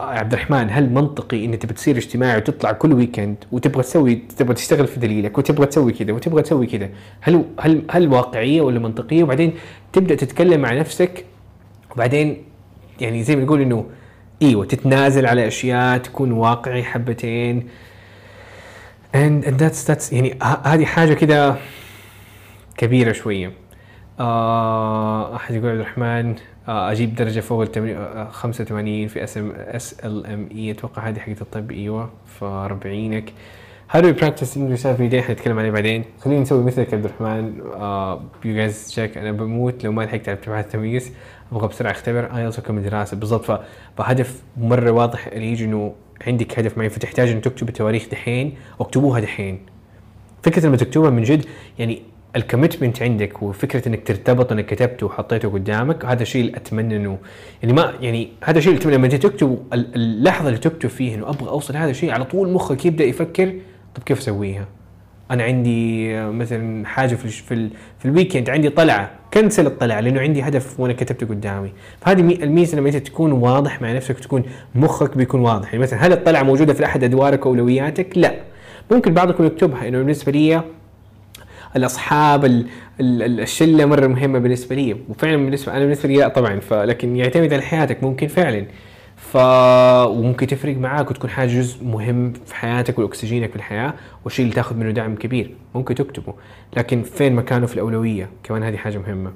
[0.00, 4.86] عبد الرحمن هل منطقي إن تبى تصير اجتماعي وتطلع كل ويكند وتبغى تسوي تبغى تشتغل
[4.86, 6.88] في دليلك وتبغى تسوي كذا وتبغى تسوي كذا
[7.20, 9.52] هل هل هل واقعية ولا منطقية؟ وبعدين
[9.92, 11.24] تبدأ تتكلم مع نفسك
[11.94, 12.44] وبعدين
[13.00, 13.86] يعني زي ما نقول إنه
[14.42, 17.68] إيوه تتنازل على أشياء تكون واقعي حبتين.
[19.14, 21.56] And, and that's that's يعني هذه حاجة كده
[22.76, 23.52] كبيرة شوية.
[24.20, 30.00] آه أحد يقول عبد الرحمن آه أجيب درجة فوق ال 85 في اس ام اس
[30.04, 31.70] ال ام اي أتوقع هذه حقت الطب.
[31.70, 33.22] أيوه ف 40
[33.92, 36.04] How do you practice English every day حنتكلم عليه بعدين.
[36.20, 37.58] خلينا نسوي مثلك عبد الرحمن.
[38.44, 41.12] You guys check أنا بموت لو ما لحقت على ابتعاث التمييز.
[41.52, 42.36] أبغى بسرعة أختبر.
[42.36, 43.60] IELTS واكمل دراسه بالضبط.
[43.98, 45.94] فهدف مرة واضح اللي يجي إنه
[46.26, 49.58] عندك هدف معين فتحتاج ان تكتب التواريخ دحين واكتبوها دحين.
[50.42, 51.46] فكرة لما تكتبها من جد
[51.78, 52.02] يعني
[52.36, 57.18] ال commitment عندك وفكرة إنك ترتبط انك كتبته وحطيته قدامك هذا الشيء اللي أتمنى انه
[57.62, 61.76] يعني ما يعني هذا الشيء اللي لما تكتب اللحظة اللي تكتب فيه إنه أبغى أوصل
[61.76, 63.54] هذا الشيء على طول مخك يبدأ يفكر
[63.94, 64.66] طب كيف أسويها؟
[65.30, 67.68] أنا عندي مثلا حاجة في في,
[67.98, 71.72] في ال weekend عندي طلعة cancel الطلعة لأنه عندي هدف وأنا كتبته قدامي.
[72.00, 74.42] فهذه الميزة لما انت تكون واضح مع نفسك تكون
[74.74, 75.66] مخك بيكون واضح.
[75.66, 78.34] يعني مثلا هل الطلعة موجودة في أحد أدوارك واولوياتك لا.
[78.90, 80.62] ممكن بعضكم يكتبها إنه بالنسبة لي
[81.76, 82.66] الأصحاب
[83.00, 84.96] الشلة مرة مهمة بالنسبة لي.
[85.08, 86.60] وفعلا بالنسبة أنا بالنسبة لي لا طبعا.
[86.60, 88.66] فلكن يعتمد على حياتك ممكن فعلا.
[89.16, 89.36] ف
[90.06, 94.76] وممكن تفرق معاك وتكون حاجة جزء مهم في حياتك والأكسجينك في الحياة والشيء اللي تاخذ
[94.76, 95.54] منه دعم كبير.
[95.74, 96.34] ممكن تكتبه.
[96.76, 99.32] لكن فين مكانه في الأولوية؟ كمان هذه حاجة مهمة.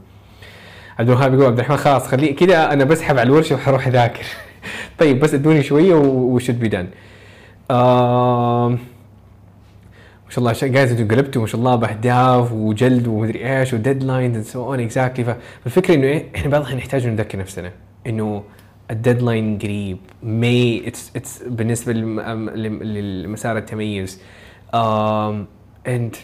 [0.99, 4.25] عبد الوهاب يقول عبد الرحمن خلاص خليه كذا أنا بسحب على الورشة وحروح أذاكر.
[4.99, 6.89] طيب بس ادوني شوية وشد بي دان
[10.31, 14.45] ما شاء الله جايز أنتم قلبتوا ما شاء الله باهداف وجلد ومدري إيش وديدلاينز اند
[14.45, 17.73] سو اون اكزاكتلي فالفكرة إنه إيه إحنا بعض الأحيان نحتاج نذكر نفسنا
[18.07, 18.43] إنه
[18.91, 24.21] الديدلاين قريب مي اتس اتس بالنسبة لمسار التميز.
[24.75, 26.17] اند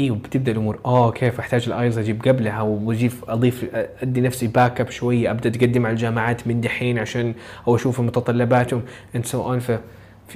[0.00, 0.78] إيوه بتبدأ الأمور.
[0.86, 5.86] اوه كيف؟ أحتاج الايلز أجيب قبلها واجيب أضيف أدي نفسي باك اب شوية أبدأ اتقدم
[5.86, 7.34] على الجامعات من دحين عشان
[7.68, 8.82] أو أشوف متطلباتهم
[9.16, 9.78] and so on في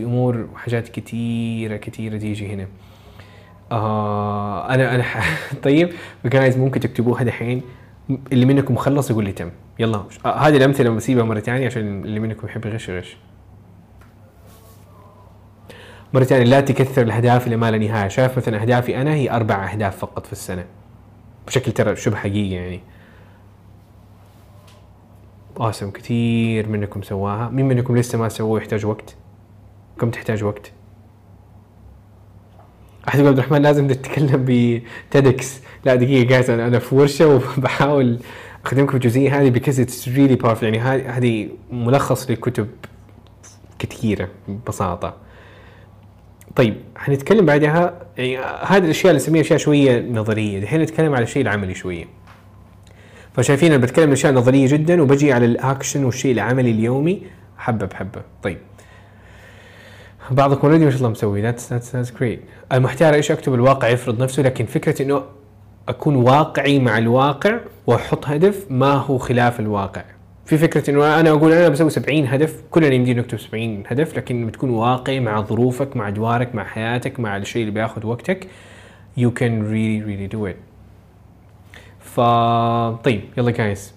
[0.00, 2.66] أمور وحاجات كثيره كثيره تيجي هنا.
[3.74, 5.04] آه أنا أنا
[5.64, 5.92] طيب
[6.24, 7.62] guys ممكن تكتبوها دحين
[8.32, 12.20] اللي منكم خلص يقول لي تم يلا آه هذه الأمثلة بسيبها مرة ثانية عشان اللي
[12.20, 13.16] منكم يحب يغش يغش
[16.14, 19.72] مرة ثانية لا تكثر الأهداف اللي ما لا نهاية، شايف مثلا أهدافي أنا هي أربع
[19.72, 20.64] أهداف فقط في السنة.
[21.46, 22.80] بشكل ترى شبه حقيقي يعني.
[25.58, 29.16] awesome كثير منكم سواها، مين منكم لسه ما سووه يحتاج وقت؟
[30.00, 30.72] كم تحتاج وقت؟
[33.14, 38.18] يقول عبد الرحمن لازم تتكلم ب TEDx لا دقيقة guys أنا أنا في ورشة وبحاول
[38.66, 40.78] أخدمكم الجزئيه هذه because it's really powerful يعني
[41.08, 42.68] هذه ملخص لكتب
[43.78, 45.14] كثيره ببساطة.
[46.56, 48.00] طيب حنتكلم بعدها.
[48.16, 50.58] يعني هذه الأشياء اللي نسميها أشياء شوية نظرية.
[50.58, 52.04] الحين نتكلم على الشيء العملي شوية.
[53.34, 57.22] فشايفين أنا بتكلم أشياء نظرية جدا وبجي على الأكشن والشيء العملي اليومي.
[57.58, 58.22] حبة بحبة.
[58.42, 58.58] طيب.
[60.30, 61.42] بعضكم already ما شاء الله مسوي.
[61.42, 62.40] that's that's that's great
[62.72, 65.22] المحتار إيش أكتب الواقع يفرض نفسه لكن فكرة إنه
[65.88, 70.04] أكون واقعي مع الواقع وأحط هدف ما هو خلاف الواقع.
[70.46, 74.46] في فكرة إنه أنا أقول أنا بسوي 70 هدف كلنا يمدينا نكتب 70 هدف لكن
[74.46, 78.48] بتكون واقعي مع ظروفك مع ادوارك مع حياتك مع الشيء اللي بياخذ وقتك
[79.20, 80.56] you can really really do it.
[82.00, 82.20] ف
[83.04, 83.93] طيب يلا guys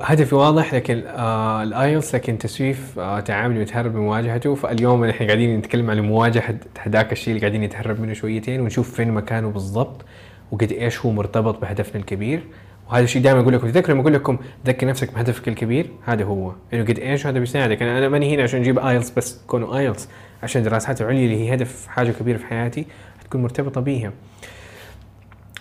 [0.00, 5.58] هدفي واضح لكن آه ال IELTS لكن تسويف آه تعاملي وتهرب بمواجهته فاليوم إحنا قاعدين
[5.58, 10.04] نتكلم عن مواجهة هذاك الشيء اللي قاعدين نتهرب منه شويتين ونشوف فين مكانه بالضبط
[10.52, 12.42] وقد إيش هو مرتبط بهدفنا الكبير.
[12.88, 16.52] وهذا الشيء دائما أقول لكم تذكروا لما أقول لكم ذكر نفسك بهدفك الكبير؟ هذا هو.
[16.72, 17.82] إنه قد إيش هذا بيساعدك.
[17.82, 20.08] أنا أنا ماني هنا عشان أجيب IELTS بس تكونوا IELTS
[20.42, 22.86] عشان دراسات العليا اللي هي هدف حاجة كبيرة في حياتي
[23.24, 24.12] تكون مرتبطة بيها.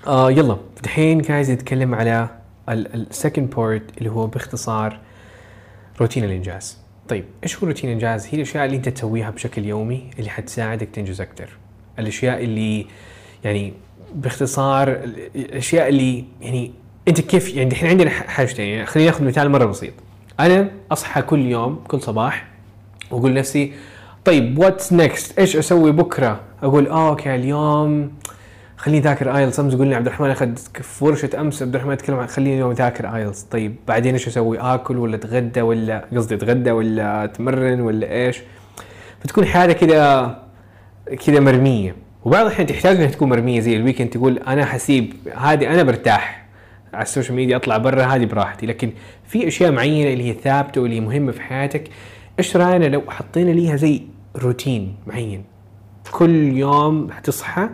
[0.08, 0.58] آه يلا.
[0.84, 2.30] دحين guys نتكلم على
[2.70, 5.00] ال second part اللي هو باختصار
[6.02, 6.78] روتين الإنجاز.
[7.10, 11.22] طيب إيش هو روتين الإنجاز؟ هي الأشياء اللي أنت تسويها بشكل يومي اللي حتساعدك تنجز
[11.22, 11.50] أكثر.
[12.00, 12.86] الأشياء اللي
[13.44, 13.74] يعني
[14.16, 15.04] باختصار
[15.36, 16.72] الأشياء اللي يعني
[17.08, 18.66] أنت كيف يعني إحنا عندنا حاجتين.
[18.66, 19.94] يعني خلينا ناخذ مثال مرة بسيط.
[20.40, 22.48] أنا أصحى كل يوم كل صباح
[23.12, 23.74] وأقول نفسي
[24.26, 28.12] طيب what's next إيش أسوي بكرة؟ أقول آه أوكي اليوم
[28.82, 30.50] خليني ذاكر IELTS أمس يقول لي عبد الرحمن اخذ
[31.02, 34.98] ورشه أمس عبد الرحمن يتكلم عن خليني اليوم ذاكر IELTS طيب بعدين إيش أسوي؟ آكل
[34.98, 38.42] ولا أتغدى ولا قصدي أتغدى ولا أتمرن ولا إيش؟
[39.24, 40.40] فتكون حاله كذا
[41.26, 41.96] كذا مرمية.
[42.26, 46.46] وبعض الأحيان تحتاج إنها تكون مرمية زي ال weekend تقول أنا حسيب هذه أنا برتاح
[46.94, 48.66] على ال social media أطلع برا هذه براحتي.
[48.66, 48.92] لكن
[49.28, 51.84] في أشياء معينة اللي هي ثابتة واللي هي مهمة في حياتك
[52.40, 54.02] إيش رأينا لو حطينا ليها زي
[54.36, 55.44] روتين معين؟
[56.12, 57.70] كل يوم حتصحى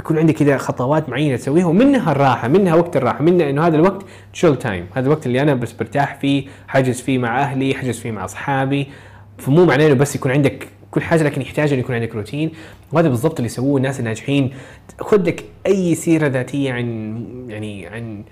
[0.00, 4.02] بيكون عندك كذا خطوات معينة تسويها ومنها الراحة منها وقت الراحة منها إنه هذا الوقت
[4.32, 8.10] chill time هذا الوقت اللي أنا بس برتاح فيه حجز فيه مع أهلي حجز فيه
[8.10, 8.88] مع أصحابي.
[9.38, 12.50] فمو معناه إنه بس يكون عندك كل حاجة لكن يحتاج إنه يكون عندك روتين.
[12.92, 14.50] وهذا بالضبط اللي يسووه الناس الناجحين.
[15.00, 18.22] خذ لك أي سيرة ذاتية عن يعني عن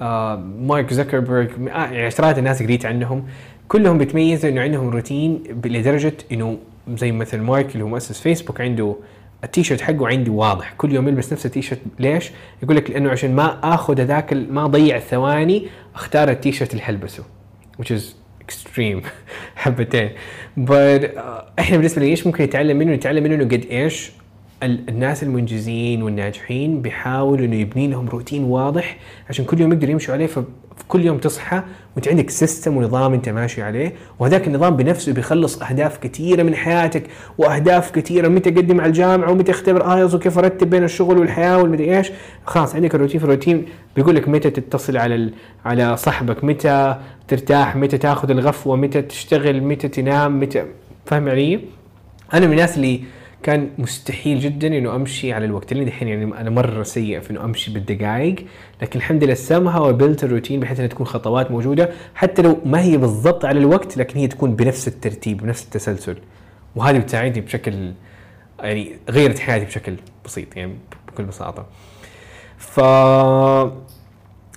[0.00, 3.24] آه مارك زكربرج يعني عشرات الناس قريت عنهم.
[3.68, 6.58] كلهم بيتميزوا إنه عندهم روتين لدرجة إنه
[6.94, 8.96] زي مثل مارك اللي هو مؤسس فيسبوك عنده
[9.44, 10.74] التيشيرت حقه عندي واضح.
[10.78, 11.80] كل يوم يلبس نفس التيشيرت.
[11.98, 12.30] ليش؟
[12.62, 17.24] يقول لك لأنه عشان ما آخذ هذاك ما اضيع الثواني أختار التيشيرت اللي حلبسه
[17.82, 18.02] which is
[18.44, 19.06] extreme.
[19.56, 20.10] حبتين.
[20.56, 21.20] But uh,
[21.58, 24.10] إحنا بالنسبة لي إيش ممكن نتعلم منه؟ نتعلم منه انه قد إيش
[24.62, 28.96] الناس المنجزين والناجحين بيحاولوا إنه يبني لهم روتين واضح
[29.30, 30.28] عشان كل يوم يقدروا يمشوا عليه.
[30.78, 31.62] فكل يوم تصحى
[31.96, 37.02] وانت عندك system ونظام انت ماشي عليه وهذاك النظام بنفسه بيخلص أهداف كثيرة من حياتك
[37.38, 41.98] وأهداف كثيرة متى اقدم على الجامعة ومتى اختبر IELTS وكيف أرتب بين الشغل والحياة والمدري
[41.98, 42.10] إيش
[42.46, 43.66] خلاص عندك الروتين في الروتين
[43.96, 45.30] بيقول لك متى تتصل على
[45.64, 46.96] على صاحبك متى
[47.28, 50.64] ترتاح متى تاخذ الغفوة متى تشتغل متى تنام متى
[51.06, 51.60] فاهم علي؟
[52.34, 53.00] أنا من الناس اللي
[53.48, 55.72] كان مستحيل جدا إنه أمشي على الوقت.
[55.72, 58.46] اللي دحين يعني أنا مرة سيء في إنه أمشي بالدقائق.
[58.82, 61.90] لكن الحمد لله سامها وبلت الروتين بحيث إنها تكون خطوات موجودة.
[62.14, 66.16] حتى لو ما هي بالضبط على الوقت لكن هي تكون بنفس الترتيب بنفس التسلسل.
[66.76, 67.92] وهذه بتساعدني بشكل
[68.60, 70.74] يعني غيرت حياتي بشكل بسيط يعني
[71.08, 71.66] بكل بساطة.
[72.58, 72.80] ف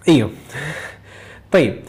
[0.08, 0.30] إيوه.
[1.54, 1.80] طيب.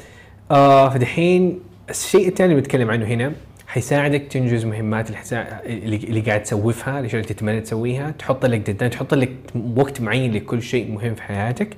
[0.51, 3.33] آه فدحين الشيء الثاني اللي بتكلم عنه هنا
[3.73, 8.11] حيساعدك تنجز مهمات اللي قاعد تسوفها الاشياء اللي تتمنى تسويها.
[8.11, 9.31] تحط لك deadline تحط لك
[9.77, 11.77] وقت معين لكل شيء مهم في حياتك.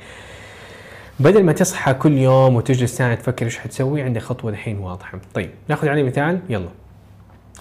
[1.21, 5.19] بدل ما تصحى كل يوم وتجلس ساعة تفكر إيش حتسوي عندك خطوة الحين واضحة.
[5.35, 6.41] طيب ناخذ عليه مثال.
[6.49, 6.69] يلا.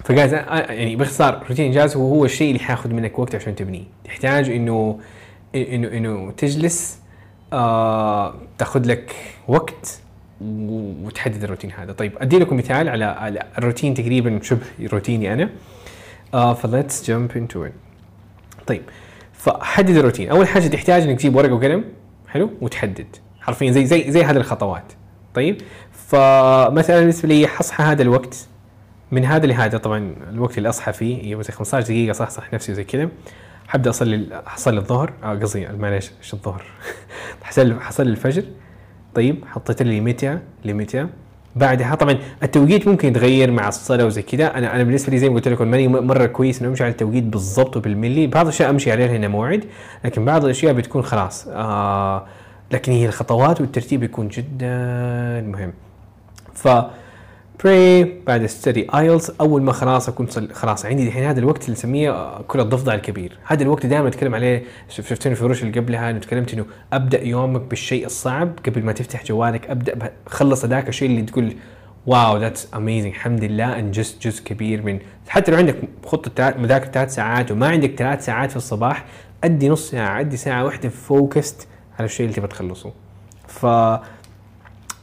[0.04, 3.84] ف guys يعني باختصار روتين انجاز هو هو الشيء اللي حياخذ منك وقت عشان تبنيه.
[4.04, 5.00] تحتاج انه
[5.56, 7.00] انه إنه تجلس
[7.54, 9.16] آه تاخذ لك
[9.48, 10.00] وقت
[10.42, 11.92] وتحدد الروتين هذا.
[11.92, 15.50] طيب أدي لكم مثال على, الروتين تقريبا شبه روتيني أنا.
[16.34, 17.72] آه ف let's jump into it
[18.68, 18.82] طيب
[19.34, 20.30] فحدد الروتين.
[20.30, 21.84] أول حاجة تحتاج إنك تجيب ورقة وقلم
[22.28, 23.16] حلو؟ وتحدد.
[23.42, 24.94] حرفيا زي زي زي هذه الخطوات.
[25.34, 25.62] طيب
[25.92, 28.48] فمثلا بالنسبة لي حصحى هذا الوقت.
[29.12, 32.84] من هذا لهذا طبعا الوقت اللي أصحى فيه يبغى 15 دقيقة صح صح نفسي زي
[32.84, 33.10] كذا.
[33.68, 35.14] حبدأ أصلي حصلي الظهر.
[35.24, 36.64] آه قصدي معليش إيش الظهر؟
[37.44, 38.44] حصلي حصلي الفجر.
[39.16, 40.02] طيب حطيت لي
[40.66, 41.08] متى
[41.56, 44.58] بعدها طبعا التوقيت ممكن يتغير مع الصلاة وزي كذا.
[44.58, 47.24] أنا أنا بالنسبة لي زي ما قلت لكم ماني مرة كويس إنه أمشي على التوقيت
[47.24, 48.28] بالضبط وبالملي.
[48.28, 49.66] بعض الأشياء أمشي عليها هنا موعد
[50.06, 52.26] لكن بعض الأشياء بتكون خلاص آه
[52.72, 54.76] لكن هي الخطوات والترتيب يكون جدا
[55.42, 55.74] مهم.
[56.54, 56.68] ف
[57.64, 62.42] pray بعد ستدي ايلز أول ما خلاص أكون خلاص عندي الحين هذا الوقت اللي نسميه
[62.42, 63.38] كُل الضفدع الكبير.
[63.46, 64.64] هذا الوقت دائما اتكلم عليه.
[64.90, 68.60] شفتني في الورش اللي قبلها إنه تكلمت انه أبدأ يومك بالشيء الصعب.
[68.66, 71.56] قبل ما تفتح جوالك أبدأ خلص ذاك الشيء اللي تقول
[72.06, 73.80] wow that's amazing الحمد لله.
[73.80, 78.52] انجزت جزء كبير من حتى لو عندك خطة مذاكرة ثلاث ساعات وما عندك ثلاث ساعات
[78.52, 79.06] في الصباح
[79.44, 81.68] أدي نص ساعة ادي ساعة واحدة focused
[82.00, 82.94] على الشيء اللي تبغى تخلصه.
[83.48, 83.66] ف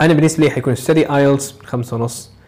[0.01, 2.31] أنا بالنسبة لي حيكون study IELTS خمسة ونص.
[2.31, 2.40] آه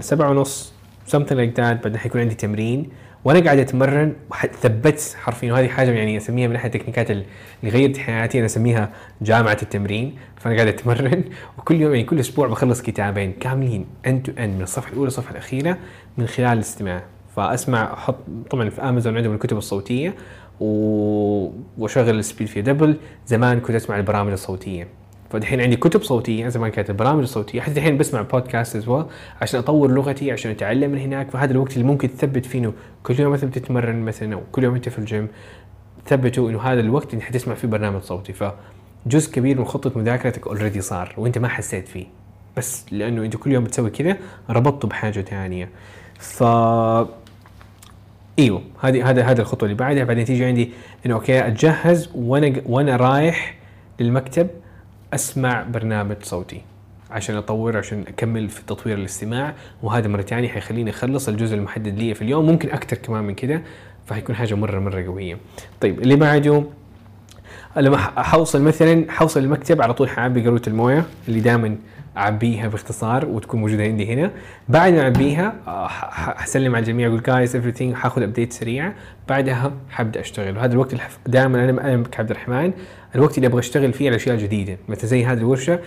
[0.00, 0.72] سبعة ونص
[1.08, 2.90] something like that بعدين حيكون عندي تمرين.
[3.24, 4.12] وأنا قاعد أتمرن
[4.60, 7.24] ثبت حرفيا وهذه حاجة يعني أسميها من احد التكنيكات اللي
[7.64, 8.90] غيرت حياتي أنا أسميها
[9.22, 10.16] جامعة التمرين.
[10.36, 11.24] فأنا قاعد أتمرن
[11.58, 15.30] وكل يوم يعني كل أسبوع بخلص كتابين كاملين end to end من الصفحة الأولى للصفحة
[15.30, 15.78] الأخيرة
[16.18, 17.02] من خلال الاستماع.
[17.36, 18.16] فأسمع أحط
[18.50, 20.14] طبعا في امازون عندهم الكتب الصوتية
[20.60, 21.50] و...
[21.78, 22.96] وأشغل ال speed فيها double
[23.26, 25.01] زمان كنت أسمع البرامج الصوتية.
[25.32, 27.60] فدحين عندي كتب صوتية زمان كانت البرامج الصوتية.
[27.60, 29.04] حتى الحين بسمع podcasts
[29.40, 31.30] عشان أطور لغتي عشان أتعلم من هناك.
[31.30, 32.72] فهذا الوقت اللي ممكن تثبت فيه
[33.02, 35.28] كل يوم مثلا بتتمرن مثلا أو كل يوم أنت في الجيم
[36.06, 38.32] ثبتوا إنه هذا الوقت اللي حتسمع فيه برنامج صوتي.
[38.32, 42.06] فجزء كبير من خطة مذاكرتك already صار وأنت ما حسيت فيه.
[42.56, 44.16] بس لأنه أنت كل يوم بتسوي كذا
[44.50, 45.68] ربطته بحاجة ثانية
[46.18, 46.42] ف
[48.38, 50.04] إيوه هذه هذا هذا الخطوة اللي بعدها.
[50.04, 50.70] بعدين تيجي عندي
[51.06, 53.58] إنه أوكي أتجهز وأنا وأنا رايح
[54.00, 54.48] للمكتب.
[55.14, 56.60] أسمع برنامج صوتي
[57.10, 59.54] عشان اطور عشان أكمل في تطوير الاستماع.
[59.82, 63.62] وهذا مرة ثانية حيخليني أخلص الجزء المحدد لي في اليوم ممكن أكثر كمان من كده
[64.06, 65.38] فحيكون حاجة مرة مرة قوية.
[65.80, 66.64] طيب اللي بعده
[67.76, 71.76] لما حوصل مثلا حوصل المكتب على طول حعبي قاروره الموية اللي دائما
[72.16, 74.30] أعبيها باختصار وتكون موجودة عندي هنا.
[74.68, 75.88] بعد ما أعبيها آه،
[76.36, 78.94] حسلم على الجميع أقول guys everything حاخذ update سريعه
[79.28, 80.56] بعدها حبدأ أشتغل.
[80.56, 80.94] وهذا الوقت
[81.26, 82.72] دائما أنا أنا كعبد الرحمن.
[83.14, 85.80] الوقت اللي أبغى أشتغل فيه على أشياء جديدة مثل زي هذه الورشة.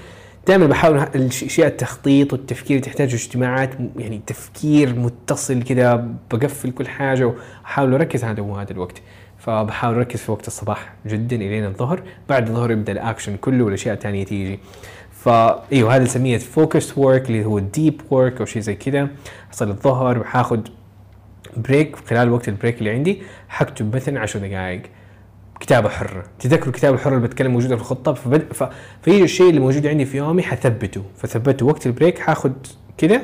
[0.48, 7.94] دائما بحاول الأشياء التخطيط والتفكير تحتاج اجتماعات يعني تفكير متصل كذا بقفل كل حاجة وأحاول
[7.94, 9.02] أركز هذا هو هذا الوقت.
[9.38, 12.04] فبحاول أركز في وقت الصباح جدا الين الظهر.
[12.30, 14.60] بعد الظهر يبدأ الاكشن كله والأشياء الثانية تيجي.
[15.26, 19.10] فايوه هذا نسميه focus work اللي هو deep work أو شيء زي كذا.
[19.52, 20.60] حصل الظهر بحاخذ
[21.58, 24.82] break خلال وقت ال break اللي عندي حكتب مثلا 10 دقائق.
[25.60, 26.24] كتابة حرة.
[26.40, 28.54] تذكروا الكتابه الحرة اللي بتكلم موجودة في الخطة؟ فبد...
[28.54, 28.64] ف...
[29.02, 31.04] فهي الشيء اللي موجود عندي في يومي حثبته.
[31.18, 32.52] فثبته وقت ال break حاخذ
[32.98, 33.22] كذا.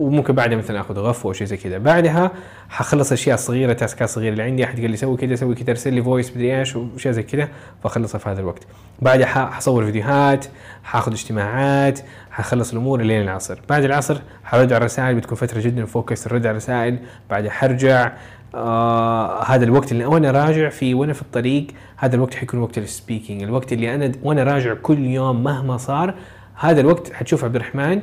[0.00, 1.78] وممكن بعدها مثلا آخذ غف أو شيء زي كذا.
[1.78, 2.30] بعدها
[2.68, 5.92] حخلص الاشياء الصغيره taskات صغيرة اللي عندي أحد قال لي سوي كذا سوي كذا أرسل
[5.92, 7.48] لي voice مدري إيش واشياء زي كذا
[7.82, 8.62] فأخلصها في هذا الوقت.
[9.02, 10.44] بعدها حصور فيديوهات
[10.84, 13.60] حاخذ اجتماعات حخلص الأمور لين العصر.
[13.68, 16.98] بعد العصر حرد على الرسائل بتكون فترة جدا focus الرد على الرسائل
[17.30, 18.12] بعدها حرجع.
[18.54, 22.85] آه هذا الوقت اللي وأنا راجع فيه وأنا في الطريق هذا الوقت حيكون وقت ال
[22.85, 26.14] speaking الوقت اللي أنا وأنا راجع كل يوم مهما صار
[26.54, 28.00] هذا الوقت حتشوف عبد الرحمن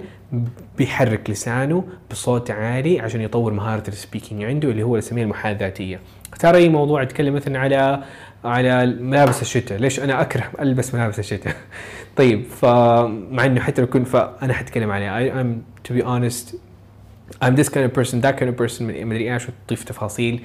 [0.77, 5.99] بيحرك لسانه بصوت عالي عشان يطور مهارة ال speaking عنده اللي هو نسميه المحادثه الذاتيه
[6.39, 8.03] ترى أي موضوع اتكلم مثلا على
[8.45, 11.55] على ملابس الشتاء ليش أنا أكره ألبس ملابس الشتاء؟
[12.17, 15.09] طيب فمع إنه حتى لو كنت فانا حتكلم عليه.
[15.09, 16.55] I, I'm to be honest
[17.41, 20.43] I'm this kind of person that kind of person مدري إيش وتضيف تفاصيل.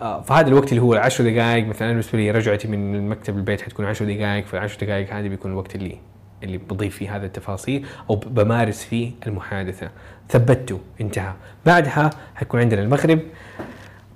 [0.00, 3.86] آه، فهذا الوقت اللي هو 10 دقائق مثلا بالنسبة لي رجعتي من المكتب البيت حتكون
[3.86, 5.96] 10 دقائق في 10 دقائق هذه بيكون الوقت اللي
[6.42, 9.90] اللي بضيف فيه هذه التفاصيل أو بمارس فيه المحادثة.
[10.28, 11.32] ثبته انتهى.
[11.66, 13.20] بعدها حيكون عندنا المغرب.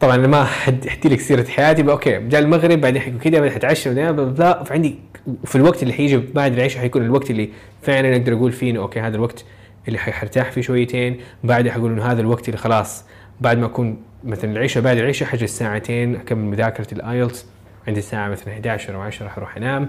[0.01, 3.95] طبعا أنا ما احكي لك سيرة حياتي أوكي جاء المغرب بعدين حيكون كذا بعدين حتعشى
[3.95, 4.99] بعدين فعندي
[5.45, 7.51] في الوقت اللي حيجي بعد العشاء حيكون الوقت اللي
[7.83, 9.45] فعلا أقدر أقول فيه إنه أوكي هذا الوقت
[9.89, 11.20] اللي حرتاح فيه شويتين.
[11.45, 13.05] بعدها حقول إنه هذا الوقت اللي خلاص
[13.41, 17.47] بعد ما أكون مثلا العشاء بعد العشاء حجلس ساعتين أكمل مذاكرة ال IELTS.
[17.89, 19.89] عندي الساعة مثلا 11 أو 10 حروح أنام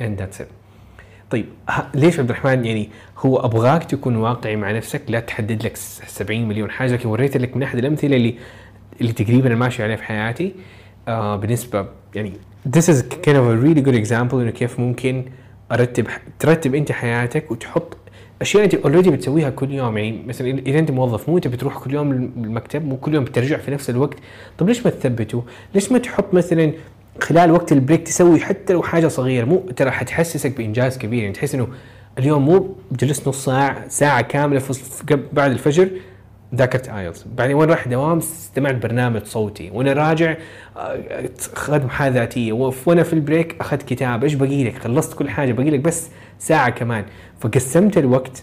[0.00, 0.48] and that's it
[1.30, 1.46] طيب
[1.94, 6.48] ليش عبد الرحمن يعني هو أبغاك تكون واقعي مع نفسك لا تحدد لك س- 70
[6.48, 8.34] مليون حاجة لكن وريت لك من أحد الأمثلة اللي
[9.00, 10.54] اللي تقريبا ماشي عليه في حياتي.
[11.08, 12.32] آه بالنسبة يعني
[12.76, 15.24] this is kind of a really good example إنه كيف ممكن
[15.72, 16.06] أرتب
[16.38, 17.96] ترتب أنت حياتك وتحط
[18.42, 19.98] أشياء أنت already بتسويها كل يوم.
[19.98, 23.56] يعني مثلا إذا أنت موظف مو أنت بتروح كل يوم المكتب مو كل يوم بترجع
[23.56, 24.14] في نفس الوقت.
[24.58, 25.44] طب ليش ما تثبته؟
[25.74, 26.72] ليش ما تحط مثلا
[27.20, 31.22] خلال وقت ال break تسوي حتى لو حاجة صغيرة مو ترى حتحسسك بإنجاز كبير.
[31.22, 31.68] يعني تحس إنه
[32.18, 34.62] اليوم مو جلست نص ساعة ساعة كاملة
[35.32, 35.88] بعد الفجر
[36.54, 37.24] ذاكرت IELTS.
[37.36, 39.70] بعدين وأنا رايح دوام؟ استمعت برنامج صوتي.
[39.70, 40.36] وأنا راجع
[40.76, 42.52] آه، اخذت محاضره ذاتيه
[42.86, 44.24] وأنا في ال break اخذت كتاب.
[44.24, 46.08] إيش باقي لك؟ خلصت كل حاجة باقي لك بس
[46.38, 47.04] ساعة كمان.
[47.40, 48.42] فقسمت الوقت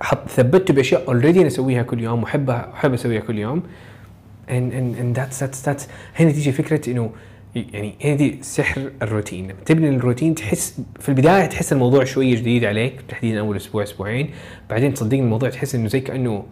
[0.00, 3.62] حط ثبته بأشياء already أنا أسويها كل يوم واحبها أحب أسويها كل يوم.
[4.48, 5.80] And and and that's
[6.16, 7.10] هنا تيجي فكرة إنه
[7.54, 9.44] يعني هنا دي سحر الروتين.
[9.44, 14.30] لما تبني الروتين تحس في البداية تحس الموضوع شوية جديد عليك تحديدا أول أسبوع أسبوعين.
[14.70, 16.46] بعدين تصدقني الموضوع تحس إنه زي كأنه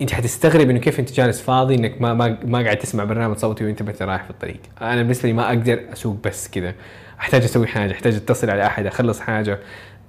[0.00, 3.64] أنت حتستغرب إنه كيف أنت جالس فاضي إنك ما ما ما قاعد تسمع برنامج صوتي
[3.64, 4.60] وأنت بس رايح في الطريق.
[4.80, 6.74] أنا بالنسبة لي ما أقدر أسوق بس كذا.
[7.20, 9.58] أحتاج أسوي حاجة أحتاج أتصل على أحد أخلص حاجة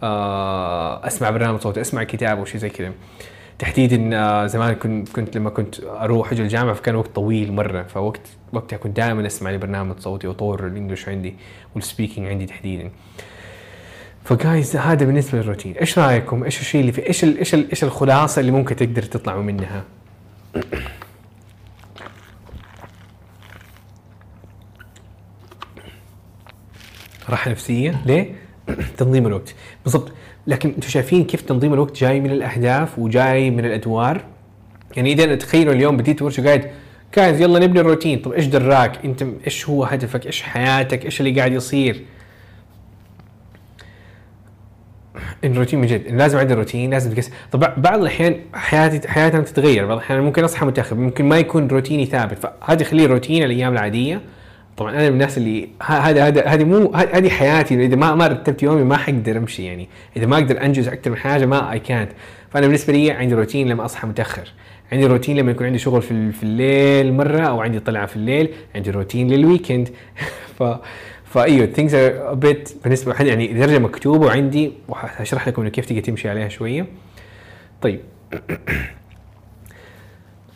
[0.03, 2.91] آه، أسمع برنامج صوتي أسمع كتاب أو شيء زي كذا.
[3.59, 8.21] تحديدا آه، زمان كنت كنت لما كنت أروح أجي الجامعة فكان وقت طويل مرة فوقت
[8.53, 11.35] وقتها كنت دائما أسمع لبرنامج صوتي وأطور الانجلش عندي
[11.75, 12.91] والسبيكينج عندي تحديدا.
[14.23, 15.73] فجايز هذا بالنسبة للروتين.
[15.77, 19.83] إيش رأيكم؟ إيش الشيء اللي في إيش إيش إيش الخلاصة اللي ممكن تقدر تطلعوا منها؟
[27.29, 28.35] راحة نفسية؟ ليه؟
[28.97, 29.55] تنظيم الوقت.
[29.83, 30.11] بالضبط.
[30.47, 34.23] لكن أنتم شايفين كيف تنظيم الوقت جاي من الأهداف وجاي من الأدوار؟
[34.97, 36.71] يعني إذا تخيلوا اليوم بديت ورشة قاعد
[37.15, 38.19] جايز يلا نبني الروتين.
[38.19, 42.01] طب إيش دراك؟ أنت إيش هو هدفك؟ إيش حياتك؟ إيش اللي قاعد يصير؟
[45.43, 49.85] الروتين من جد لازم عندي روتين لازم تقس طب بعض الأحيان حياتي حياتنا تتغير.
[49.85, 52.37] بعض الاحيان ممكن أصحى متأخر ممكن ما يكون روتيني ثابت.
[52.37, 54.21] فهذا يخليه روتين الأيام العادية
[54.77, 58.63] طبعا أنا من الناس اللي هذا هذا هذه مو هذه حياتي إذا ما ما رتبت
[58.63, 59.89] يومي ما حقدر أمشي يعني.
[60.17, 62.11] إذا ما أقدر أنجز أكثر من حاجة ما اي كانت
[62.49, 64.53] فأنا بالنسبة لي عندي روتين لما أصحى متأخر.
[64.91, 68.49] عندي روتين لما يكون عندي شغل في في الليل مرة أو عندي طلعة في الليل
[68.75, 69.89] عندي روتين لل weekend
[70.59, 70.63] ف
[71.25, 76.49] فايوه things are a بالنسبة يعني درجه مكتوبة وعندي وحشرح لكم كيف تيجي تمشي عليها
[76.49, 76.85] شوية.
[77.81, 77.99] طيب.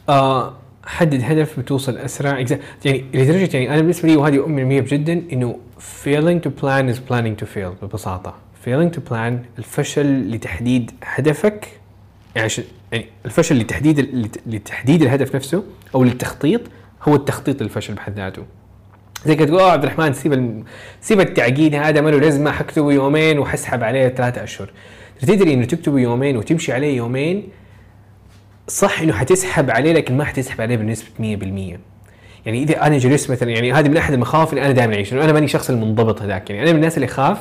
[0.10, 0.61] آه
[0.92, 2.46] حدد هدف بتوصل أسرع.
[2.86, 5.58] يعني لدرجة يعني أنا بالنسبة لي وهذه اؤمن بها جدا إنه
[6.06, 8.34] failing to plan is planning to fail ببساطة.
[8.66, 11.68] Failing to plan الفشل لتحديد هدفك
[12.36, 12.52] يعني
[12.92, 15.64] يعني الفشل لتحديد لت- لتحديد الهدف نفسه
[15.96, 16.62] أو للتخطيط
[17.04, 18.44] هو التخطيط للفشل بحد ذاته.
[19.26, 20.64] زي كده تقول آه عبد الرحمن سيب
[21.02, 24.70] سيب التعقيد هذا ما له لازمة حكتبه يومين وحسحب عليه ثلاثة أشهر.
[25.22, 27.50] تدري إنه تكتبه يومين وتمشي عليه يومين
[28.72, 31.78] صح إنه حتسحب عليه لكن ما حتسحب عليه بنسبة 100%
[32.46, 35.34] يعني إذا أنا جلست مثلا يعني هذه من أحد المخاوف اللي أنا دائما اعيش أنا
[35.34, 36.50] ماني شخص المنضبط هذاك.
[36.50, 37.38] يعني أنا من الناس اللي اخاف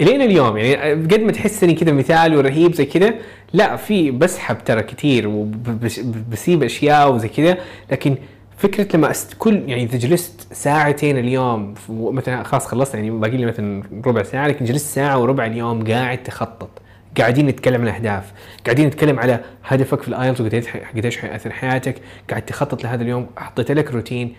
[0.00, 0.56] الين اليوم.
[0.56, 3.14] يعني قد ما تحسني كذا مثال ورهيب زي كذا
[3.52, 7.58] لا في بسحب ترى كثير وبسيب أشياء وزي كذا.
[7.90, 8.16] لكن
[8.56, 13.46] فكرة لما أستـ كل يعني إذا جلست ساعتين اليوم مثلا خلاص خلصت يعني باقي لي
[13.46, 16.70] مثلا ربع ساعة لكن جلست ساعة وربع اليوم قاعد تخطط.
[17.18, 18.32] قاعدين نتكلم عن الاهداف
[18.64, 21.94] قاعدين نتكلم على هدفك في ال IELTS وقديش قديش حياثر حياتك
[22.30, 24.34] قاعد تخطط لهذا اليوم حطيت لك روتين.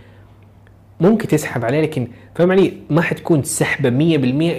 [0.99, 3.93] ممكن تسحب عليه لكن فاهم علي؟ ما حتكون سحبة 100%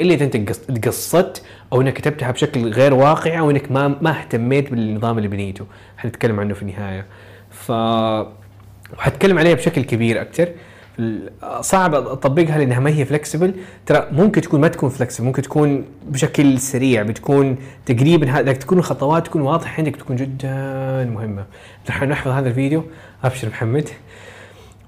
[0.01, 1.43] إلا إذا أنت قص- تقصدت
[1.73, 5.67] أو إنك كتبتها بشكل غير واقعي أو إنك ما ما اهتميت بالنظام اللي بنيته.
[5.99, 7.07] حنتكلم عنه في النهاية.
[7.51, 7.71] ف
[8.99, 10.49] وحتكلم عليها بشكل كبير أكثر
[11.61, 13.55] صعب أطبقها لأنها ما هي flexible
[13.87, 19.27] ترى ممكن تكون ما تكون flexible ممكن تكون بشكل سريع بتكون تقريبا لكن تكون الخطوات
[19.27, 21.45] تكون واضحة عندك تكون جدا مهمة.
[21.89, 22.85] نحن نحفظ هذا الفيديو.
[23.25, 23.89] أبشر محمد.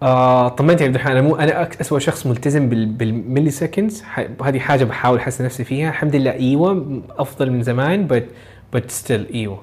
[0.02, 1.12] آه طمنت يا عبد الرحمن.
[1.12, 4.05] أنا مو أنا اسوء شخص ملتزم بال بال milliseconds
[4.44, 5.88] هذه حاجة بحاول أحسن نفسي فيها.
[5.88, 8.26] الحمد لله إيوه أفضل من زمان but
[8.72, 9.62] but still إيوه.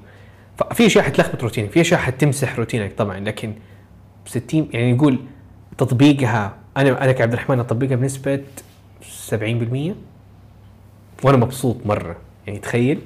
[0.57, 3.53] ففي أشياء حتلخبط روتينك في أشياء حتمسح روتينك طبعا لكن
[4.25, 5.19] 60 يعني نقول
[5.77, 8.41] تطبيقها أنا أنا كعبد الرحمن أطبقها بنسبة
[9.29, 9.95] 70%
[11.23, 12.15] وأنا مبسوط مرة.
[12.47, 12.99] يعني تخيل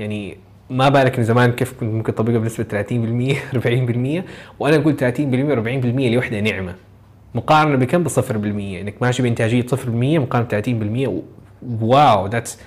[0.00, 0.36] يعني
[0.70, 4.24] ما بالك من زمان كيف كنت ممكن أطبقها بنسبة 30% 40%
[4.60, 6.74] وأنا أقول 30% 40% لوحدها نعمة.
[7.34, 8.80] مقارنة بكم بصفر بالمية.
[8.80, 10.50] إنك ماشي بإنتاجية صفر بالمية مقارنة ب
[11.04, 11.22] 30% و-
[11.80, 12.58] wow that's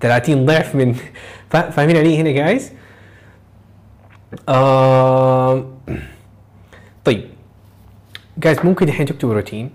[0.00, 0.92] 30 ضعف من
[1.50, 2.72] فا- فاهمين علي هنا guys؟
[4.48, 5.64] آه
[7.04, 7.24] طيب.
[8.38, 9.70] guys ممكن الحين تكتبوا روتين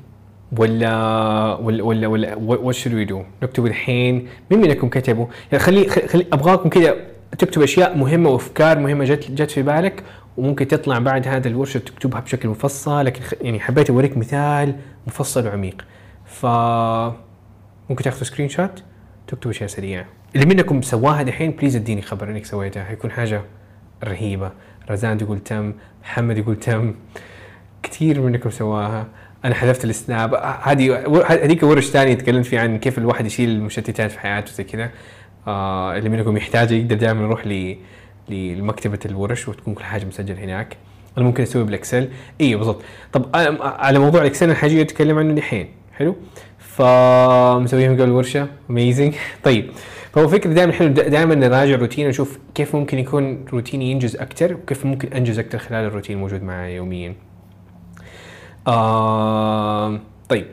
[0.58, 5.90] ولا ولا ولا ولا what should we do؟ نكتب الحين مين منكم كتبوا؟ يعني خلي
[5.90, 6.96] خلي أبغاكم كذا
[7.38, 10.04] تكتب أشياء مهمة وأفكار مهمة جت جت في بالك
[10.38, 14.76] وممكن تطلع بعد هذا الورشة تكتبها بشكل مفصل لكن يعني حبيت أوريك مثال
[15.08, 15.86] مفصل وعميق.
[16.26, 16.46] ف
[17.90, 18.84] ممكن تاخذوا screenshot
[19.28, 20.06] تكتبوا أشياء سريعة.
[20.36, 22.84] اللي منكم سواها دحين please اديني خبر إنك سويتها.
[22.84, 23.42] حيكون حاجة
[24.04, 24.52] رهيبة.
[24.90, 26.94] رزان يقول تم محمد يقول تم.
[27.84, 29.08] كثير منكم سواها
[29.46, 34.12] أنا حذفت ال snap هذه هذيك ورش ثانية تكلمت فيها عن كيف الواحد يشيل المشتتات
[34.12, 34.90] في حياته زي كذا.
[35.48, 37.76] آه اللي منكم يحتاج يقدر دائما يروح ل
[38.30, 40.78] لمكتبة الورش وتكون كل حاجة مسجل هناك.
[41.18, 42.08] أنا ممكن أسوي بال Excel.
[42.42, 42.82] أيوه بالضبط.
[43.14, 45.68] طب أنا- على موضوع ال Excel أنا حاجي أتكلم عنه دحين.
[45.94, 46.16] حلو؟
[46.60, 49.70] فمسويهم قبل الورشه amazing طيب.
[50.14, 54.86] فهو فكرة دائما حلو دائما نراجع روتين ونشوف كيف ممكن يكون روتيني ينجز أكثر وكيف
[54.86, 57.14] ممكن أنجز أكثر خلال الروتين الموجود معي يوميا.
[58.68, 60.00] آه
[60.30, 60.46] طيب.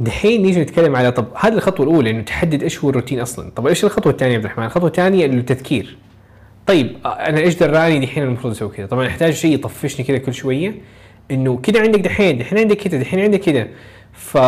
[0.00, 3.50] دحين نيجي نتكلم على طب هذه الخطوة الأولى إنه تحدد إيش هو الروتين أصلا.
[3.56, 5.96] طب إيش الخطوة الثانية يا عبد الرحمن؟ الخطوة الثانية إنه التذكير.
[6.66, 10.34] طيب آه، أنا إيش دراني دحين المفروض أسوي كذا طبعا أحتاج شيء يطفشني كذا كل
[10.34, 10.74] شوية.
[11.30, 13.68] إنه كذا عندك دحين دحين عندك كذا دحين عندك كذا
[14.12, 14.38] ف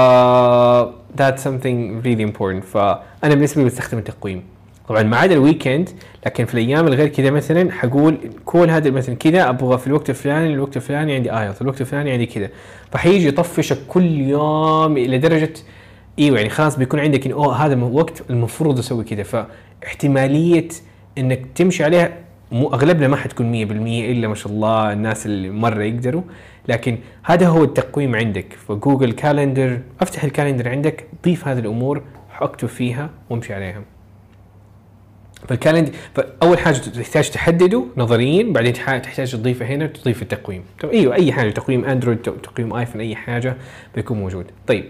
[1.21, 2.65] that's something really important.
[2.65, 4.43] فانا بالنسبة لي بستخدم التقويم.
[4.89, 5.89] طبعا ما عدا ال weekend
[6.27, 10.55] لكن في الأيام الغير كذا مثلا حقول كل هذا مثلا كذا أبغى في الوقت الفلاني
[10.55, 12.49] الوقت الفلاني عندي IELTS الوقت الفلاني عندي كذا.
[12.93, 15.53] فحيجي يطفشك كل يوم إلى درجة
[16.19, 19.23] إيوه يعني خلاص بيكون عندك oh هذا وقت المفروض أسوي كذا.
[19.23, 20.69] فاحتمالية
[21.19, 22.13] إنك تمشي عليها
[22.53, 23.71] مو أغلبنا ما حتكون 100%
[24.11, 26.23] إلا ما شاء الله الناس اللي مرة يقدروا.
[26.69, 28.53] لكن هذا هو التقويم عندك.
[28.69, 32.03] ف Google Calendar أفتح ال calendar عندك ضيف هذه الأمور
[32.41, 33.94] اكتب فيها وامشي عليها.
[35.49, 40.63] فال calendar فأول حاجة تحتاج تحدده نظريا بعدين تح- تحتاج تضيفه هنا تضيف التقويم.
[40.81, 43.57] طب أيوه أي حاجة تقويم أندرويد تقويم آيفون أي حاجة
[43.95, 44.47] بيكون موجود.
[44.67, 44.85] طيب.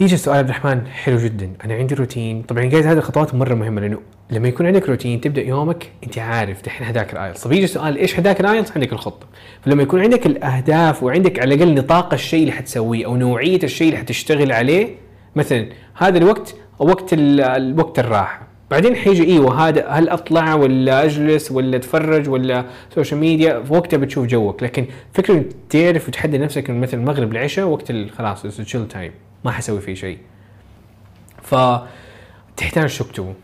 [0.00, 1.50] يجي السؤال عبد الرحمن حلو جدا.
[1.64, 2.42] أنا عندي روتين.
[2.42, 3.98] طبعا جايز هذه الخطوات مرة مهمة لأنه
[4.30, 7.96] لما يكون عندك روتين تبدأ يومك أنت عارف دحين هذاك ال IELTS طب يجي السؤال
[7.98, 9.26] إيش هذاك ال IELTS عندك الخطة.
[9.62, 13.98] فلما يكون عندك الأهداف وعندك على الأقل نطاق الشيء اللي حتسويه أو نوعية الشيء اللي
[13.98, 14.88] حتشتغل عليه
[15.36, 18.43] مثلا هذا الوقت وقت ال- الوقت الراحة.
[18.70, 24.26] بعدين حيجي إيوه هذا هل أطلع ولا أجلس ولا أتفرج ولا social media وقتها بتشوف
[24.26, 24.62] جوك.
[24.62, 29.12] لكن فكرة تعرف وتحدد نفسك إنه مثلا المغرب العشاء وقت خلاص chill time
[29.44, 30.18] ما حسوي فيه شيء.
[31.42, 33.34] فتحتاج تكتبه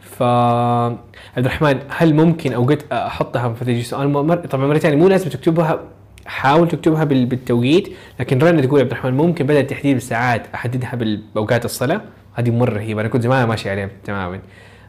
[0.00, 4.36] ف عبد الرحمن هل ممكن اوقات أحطها فتجي سؤال مر...
[4.36, 5.80] طبعا مرة ثانية مو لازم تكتبها
[6.26, 7.26] حاول تكتبها بال...
[7.26, 7.88] بالتوقيت
[8.20, 10.98] لكن رنا تقول عبد الرحمن ممكن بدل تحديد الساعات أحددها
[11.34, 12.00] باوقات الصلاة؟
[12.34, 14.40] هذه مرة رهيبه أنا كنت زمان ماشي عليها تماما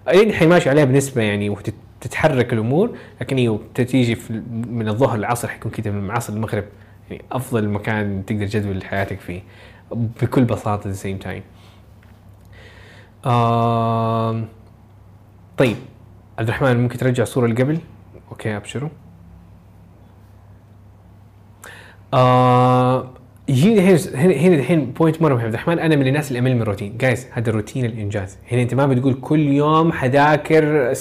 [0.08, 4.18] الحين ماشي عليها بنسبة يعني وتتحرك الأمور لكن هي تيجي
[4.70, 6.64] من الظهر للعصر حيكون كذا من العصر للمغرب
[7.10, 9.42] يعني أفضل مكان تقدر تجدول حياتك فيه
[9.92, 11.42] بكل بساطة same time.
[13.28, 14.48] آم
[15.58, 15.78] طيب
[16.40, 17.80] عبد الرحمن ممكن ترجع الصورة اللي قبل؟
[18.32, 18.90] okay ابشروا
[22.14, 23.10] آه
[23.52, 25.44] يجيني هنا هنا الحين point مرة مهم.
[25.44, 26.98] عبد الرحمن أنا من الناس اللي أمل من الروتين.
[26.98, 28.38] جايز هذا الروتين الإنجاز.
[28.52, 30.94] هنا أنت ما بتقول كل يوم حذاكر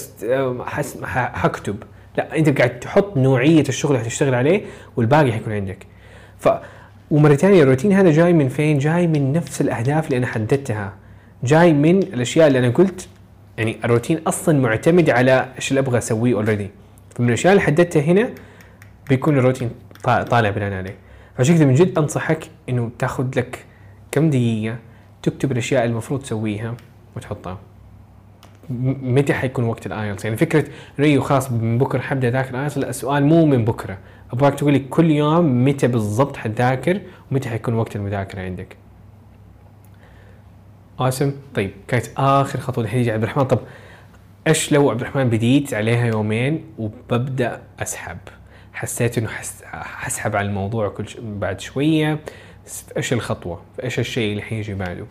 [0.67, 1.77] حس- حكتب.
[2.19, 4.63] لا أنت قاعد تحط نوعية الشغل اللي حتشتغل عليه
[4.97, 5.87] والباقي حيكون عندك.
[6.39, 6.49] ف
[7.11, 10.93] ومرة ثانية الروتين هذا جاي من فين؟ جاي من نفس الأهداف اللي أنا حددتها.
[11.45, 13.09] جاي من الأشياء اللي أنا قلت
[13.59, 16.71] يعني الروتين أصلا معتمد على إيش اللي أبغى أسويه اوريدي
[17.17, 18.31] فمن الأشياء اللي حددتها هنا
[19.09, 19.71] بيكون الروتين
[20.07, 20.95] طا- طالع بناء عليه.
[21.39, 23.65] عشان كذا من جد أنصحك إنه تاخذ لك
[24.13, 24.77] كم دقيقة
[25.23, 26.75] تكتب الأشياء اللي المفروض تسويها
[27.17, 27.59] وتحطها.
[29.03, 30.65] متى حيكون وقت ال IELTS؟ يعني فكرة
[30.99, 33.99] أيوه خلاص من بكرة حبدأ ذاكر ال IELTS لا السؤال مو من بكرة.
[34.33, 37.01] أبغاك تقول لي كل يوم متى بالضبط حتذاكر
[37.31, 38.77] ومتى حيكون وقت المذاكرة عندك.
[41.01, 43.45] awesome طيب كانت آخر خطوة الحين يجي عبد الرحمن.
[43.45, 43.59] طب
[44.47, 48.19] إيش لو عبد الرحمن بديت عليها يومين وببدأ أسحب؟
[48.81, 51.17] حسيت إنه حس حسحب على الموضوع كل ش...
[51.21, 52.19] بعد شوية.
[52.97, 55.07] إيش الخطوة؟ إيش الشيء اللي حيجي بعده؟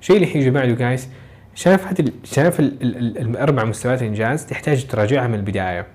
[0.00, 1.08] الشيء اللي حيجي بعده جايز
[1.54, 5.86] شايف هذه شايف ال- ال- ال- الأربع مستويات الانجاز تحتاج تراجعها من البداية.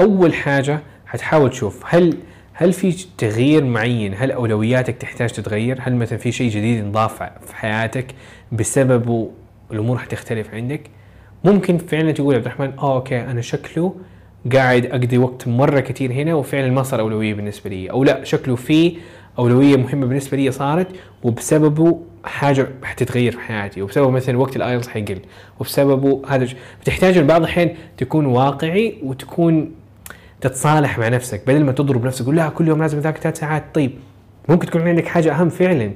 [0.00, 2.18] أول حاجة حتحاول تشوف هل
[2.52, 7.54] هل في تغيير معين؟ هل أولوياتك تحتاج تتغير؟ هل مثلا في شيء جديد انضاف في
[7.56, 8.06] حياتك
[8.52, 9.30] بسببه
[9.72, 10.80] الأمور حتختلف عندك؟
[11.44, 13.94] ممكن فعلا تقول عبد الرحمن آه أوكي أنا شكله
[14.52, 17.90] قاعد أقضي وقت مرة كثير هنا وفعلا ما صار أولوية بالنسبة لي.
[17.90, 18.96] أو لا شكله في
[19.38, 20.88] أولوية مهمة بالنسبة لي صارت
[21.22, 25.18] وبسببه حاجة حتتغير في حياتي وبسببه مثلا وقت الآيلتس حيقل
[25.60, 26.48] وبسببه هذا
[26.82, 29.70] بتحتاج بعض الاحيان تكون واقعي وتكون
[30.40, 33.64] تتصالح مع نفسك بدل ما تضرب نفسك تقول لا كل يوم لازم اذاكر ثلاث ساعات.
[33.74, 33.90] طيب
[34.48, 35.92] ممكن تكون عندك حاجة أهم فعلا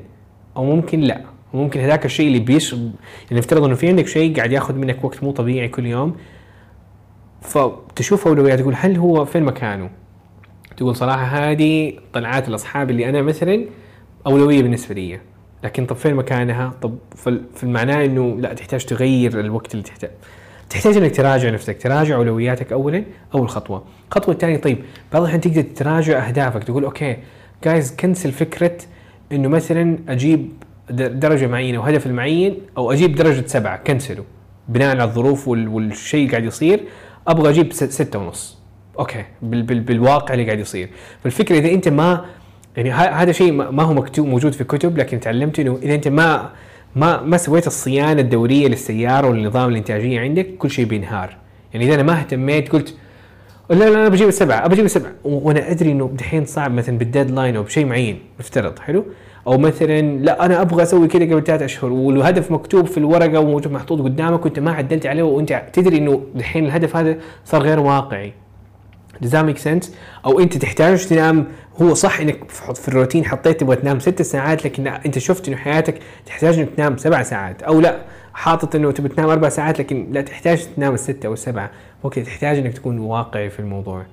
[0.57, 1.21] أو ممكن لا.
[1.55, 2.93] ممكن هذاك الشيء اللي بيش يعني
[3.33, 6.17] نفترض إنه في عندك شيء قاعد ياخذ منك وقت مو طبيعي كل يوم
[7.43, 9.91] فتشوف اولويات تقول هل هو فين مكانه؟
[10.77, 13.65] تقول صراحة هذه طلعات الأصحاب اللي أنا مثلا
[14.27, 15.21] أولوية بالنسبة لي.
[15.65, 20.11] لكن طب فين مكانها؟ طب فال- في المعناه إنه لا تحتاج تغير الوقت اللي تحتاج.
[20.71, 24.79] تحتاج إنك تراجع نفسك، تراجع أولوياتك اولا اول خطوة، الخطوه الثانية طيب
[25.13, 27.17] بعض الأحيان تقدر تراجع أهدافك تقول أوكي
[27.65, 28.79] جايز كنسل فكرة
[29.33, 30.53] إنه مثلا أجيب
[30.91, 34.25] درجة معينة وهدف المعين أو أجيب درجة سبعة كنسله
[34.69, 36.81] بناء على الظروف وال- والشيء قاعد يصير.
[37.29, 38.59] أبغى أجيب ست- ستة ونص.
[38.99, 39.25] okay.
[39.43, 40.89] بال بال بالواقع اللي قاعد يصير.
[41.25, 42.25] فالفكرة إذا أنت ما
[42.77, 46.51] يعني هذا شيء ما هو مكتوب موجود في كتب لكن تعلمت إنه إذا أنت ما
[46.97, 51.37] ما ما سويت الصيانة الدورية للسيارة والنظام الإنتاجية عندك كل شيء بينهار.
[51.73, 52.95] يعني إذا أنا ما اهتميت قلت
[53.71, 55.13] لا لا أنا بجيب السبعة ابى أجيب السبعة.
[55.25, 58.19] وأنا أدري إنه دحين صعب مثلا بال deadline أو بشيء معين.
[58.41, 59.05] نفترض حلو؟
[59.47, 63.73] أو مثلا لا أنا أبغى أسوي كذا قبل ثلاث أشهر والهدف مكتوب في الورقة وموجود
[63.73, 68.33] محطوط قدامك وأنت ما عدلت عليه وأنت تدري إنه دحين الهدف هذا صار غير واقعي
[69.23, 69.87] Does that make sense؟
[70.25, 71.47] أو أنت تحتاج تنام
[71.83, 75.99] هو صح إنك في الروتين حطيت تبغى تنام ست ساعات لكن أنت شفت إنه حياتك
[76.27, 77.99] تحتاج إنك تنام سبع ساعات أو لا
[78.35, 81.71] حاطط إنه تبغى تنام أربع ساعات لكن لا تحتاج تنام الستة أو السبعة
[82.05, 84.05] okay تحتاج إنك تكون واقعي في الموضوع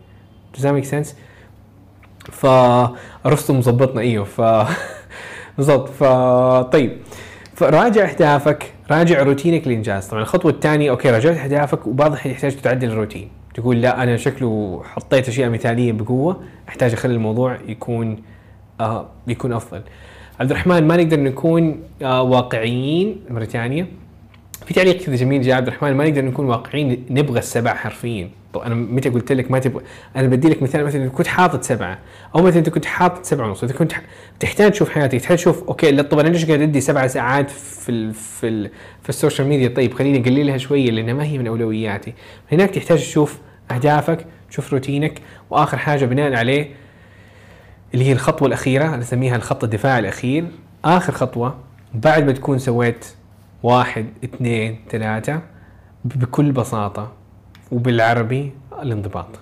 [0.57, 1.07] Does that make sense؟
[2.32, 4.41] فرستم مظبطنا إيوه ف
[5.58, 5.89] بالضبط.
[5.89, 6.03] ف
[6.72, 6.97] طيب.
[7.55, 10.08] فراجع اهدافك راجع روتينك للإنجاز.
[10.08, 13.30] طبعا الخطوة الثانية okay راجعت اهدافك الحين يحتاج تعدل الروتين.
[13.53, 18.18] تقول لا أنا شكله حطيت أشياء مثالية بقوة أحتاج أخلي الموضوع يكون
[18.82, 19.82] آه يكون أفضل.
[20.39, 23.20] عبد الرحمن ما نقدر نكون آه واقعيين.
[23.30, 23.88] مرة ثانية.
[24.66, 28.30] في تعليق كذا جميل جاء عبد الرحمن ما نقدر نكون واقعيين نبغى السبع حرفيا.
[28.58, 29.84] طب أنا متى قلت لك ما تبغى
[30.16, 31.99] أنا بدي لك مثال مثلا كنت حاطط سبعة
[32.36, 33.91] أو مثلا انت كنت حاطط سبعة ونص إذا كنت
[34.39, 38.14] تحتاج تشوف حياتك تحتاج تشوف okay طب أنا ليش قاعد أدي سبع ساعات في ال
[38.14, 38.70] في ال
[39.03, 42.14] في ال social media؟ طيب خليني اقللها شوية لأنها ما هي من أولوياتي.
[42.51, 43.38] هناك تحتاج تشوف
[43.72, 46.70] أهدافك تشوف روتينك وآخر حاجة بناء عليه
[47.93, 50.45] اللي هي الخطوة الأخيرة أنا أسميها الخط الدفاعي الأخير.
[50.86, 51.58] آخر خطوة
[51.93, 53.05] بعد ما تكون سويت
[53.64, 55.36] واحد اثنين ثلاثة
[56.05, 57.12] ب- بكل بساطة
[57.72, 58.51] وبالعربي
[58.82, 59.39] الانضباط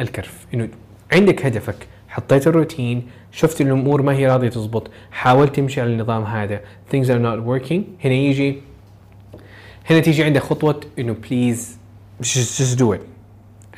[0.00, 0.46] الكرف.
[0.54, 0.68] إنه
[1.12, 6.24] عندك هدفك حطيت الروتين شفت إن الأمور ما هي راضية تزبط حاولت تمشي على النظام
[6.24, 6.60] هذا
[6.92, 7.80] things are not working.
[8.04, 8.58] هنا يجي
[9.90, 11.78] هنا تيجي عندك خطوة إنه بليز
[12.22, 13.00] just, do it.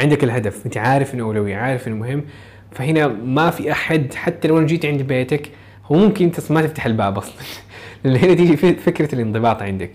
[0.01, 2.24] عندك الهدف أنت عارف إنه أولوية عارف إنه مهم.
[2.72, 5.51] فهنا ما في أحد حتى لو جيت عند بيتك
[5.84, 7.34] هو ممكن انت ما تفتح الباب أصلا.
[8.05, 9.91] لأن هنا تيجي فكرة الانضباط عندك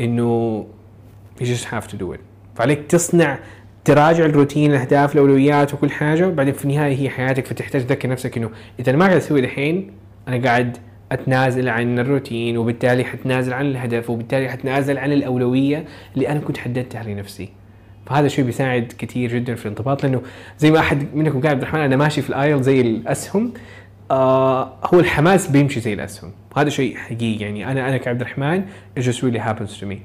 [0.00, 0.66] إنه
[1.40, 2.29] you just have to do it.
[2.60, 3.38] فعليك تصنع
[3.84, 8.50] تراجع الروتين الأهداف الأولويات وكل حاجة وبعدين في النهاية هي حياتك فتحتاج تذكر نفسك إنه
[8.80, 9.90] إذا أنا ما قاعد أسوي الحين
[10.28, 10.76] أنا قاعد
[11.12, 15.84] أتنازل عن الروتين وبالتالي حتنازل عن الهدف وبالتالي حتنازل عن الأولوية
[16.14, 17.48] اللي أنا كنت حددتها لنفسي.
[18.06, 20.22] فهذا الشيء بيساعد كثير جدا في الانضباط لأنه
[20.58, 23.52] زي ما أحد منكم قال عبد الرحمن أنا ماشي في الآيل زي الأسهم
[24.10, 26.32] آه هو الحماس بيمشي زي الأسهم.
[26.56, 28.62] وهذا شيء حقيقي يعني أنا أنا كعبد الرحمن
[28.98, 29.96] it just really happens to me.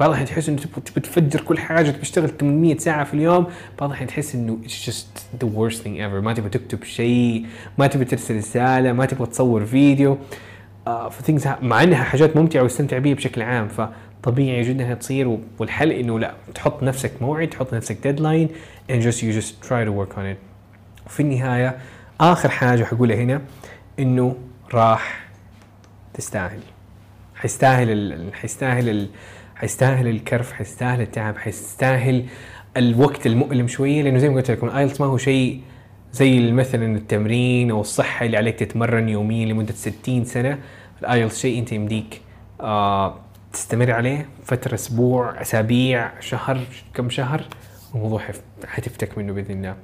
[0.00, 3.46] بعض الأحيان تحس إنه تبغى تفجر كل حاجة تبغى تشتغل 800 ساعة في اليوم.
[3.80, 6.22] بعض الأحيان تحس إنه it's just the worst thing ever.
[6.22, 7.46] ما تبغى تكتب شيء
[7.78, 10.18] ما تبغى ترسل رسالة ما تبغى تصور فيديو.
[10.86, 15.38] آه ف things مع إنها حاجات ممتعة واستمتع بيها بشكل عام فطبيعي جدا إنها تصير.
[15.58, 18.48] والحل إنه لا تحط نفسك موعد تحط نفسك deadline
[18.90, 20.38] and just you just try to work on it.
[21.06, 21.78] وفي النهاية
[22.20, 23.42] آخر حاجة حقولها هنا
[23.98, 24.36] إنه
[24.74, 25.28] راح
[26.14, 26.60] تستاهل.
[27.34, 28.34] حيستاهل ال...
[28.34, 29.08] حيستاهل ال...
[29.58, 32.24] حيستاهل الكرف حيستاهل التعب حيستاهل
[32.76, 35.60] الوقت المؤلم شوية لأنه زي ما قلت لكم ال IELTS ما هو شيء
[36.12, 40.58] زي مثلا التمرين أو الصحة اللي عليك تتمرن يوميا لمدة 60 سنة.
[41.00, 42.20] ال IELTS شيء أنت يمديك
[42.60, 43.14] آه
[43.52, 46.60] تستمر عليه فترة أسبوع أسابيع شهر
[46.94, 47.42] كم شهر
[47.94, 48.20] الموضوع
[48.66, 49.76] حتفتك منه بإذن الله.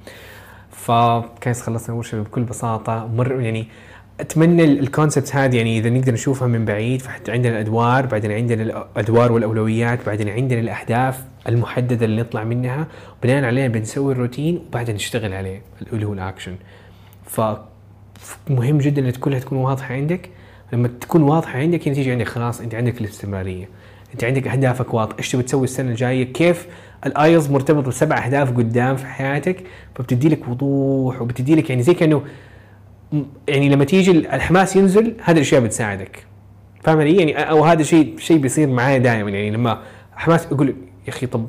[0.71, 3.67] ف guys خلصنا اول شيء بكل بساطة مر يعني
[4.19, 8.63] أتمنى ال concept هذه يعني إذا نقدر نشوفها من بعيد فحتى عندنا الأدوار بعدين عندنا
[8.63, 12.87] الأدوار والأولويات بعدين عندنا الاهداف المحددة اللي نطلع منها.
[13.23, 15.61] بناء عليها بنسوي الروتين وبعدين نشتغل عليه
[15.93, 16.55] اللي هو الاكشن
[17.25, 17.41] ف
[18.49, 20.29] مهم جدا ان كلها تكون واضحة عندك.
[20.73, 23.69] لما تكون واضحة عندك هنا تيجي عندك خلاص أنت عندك الاستمرارية.
[24.13, 25.17] أنت عندك أهدافك واضحة.
[25.17, 26.67] إيش تبي تسوي السنة الجاية؟ كيف
[27.05, 29.63] ال IELTS مرتبط بسبع أهداف قدام في حياتك؟
[29.95, 32.23] فبتدي لك وضوح وبتدي لك يعني زي كأنه
[33.47, 36.25] يعني لما تيجي الحماس ينزل هذه الأشياء بتساعدك.
[36.83, 39.29] فاهم علي يعني أو هذا شيء شيء بيصير معايا دائما.
[39.29, 39.79] يعني لما
[40.15, 40.67] حماس أقول
[41.07, 41.45] يا أخي طب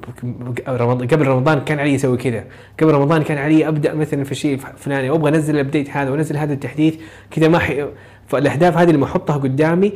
[1.12, 2.44] قبل رمضان كان علي أسوي كذا.
[2.80, 6.52] قبل رمضان كان علي أبدأ مثلا في الشيء الفلاني وابغى أنزل الابديت هذا وأنزل هذا
[6.52, 6.94] التحديث.
[7.30, 7.86] كذا ما حي...
[8.26, 9.92] فالأهداف هذه لما احطها قدامي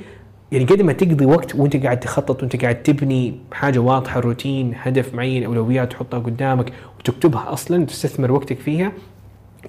[0.52, 5.14] يعني قد ما تقضي وقت وأنت قاعد تخطط وأنت قاعد تبني حاجة واضحة روتين هدف
[5.14, 8.92] معين أولويات تحطها قدامك وتكتبها أصلا تستثمر وقتك فيها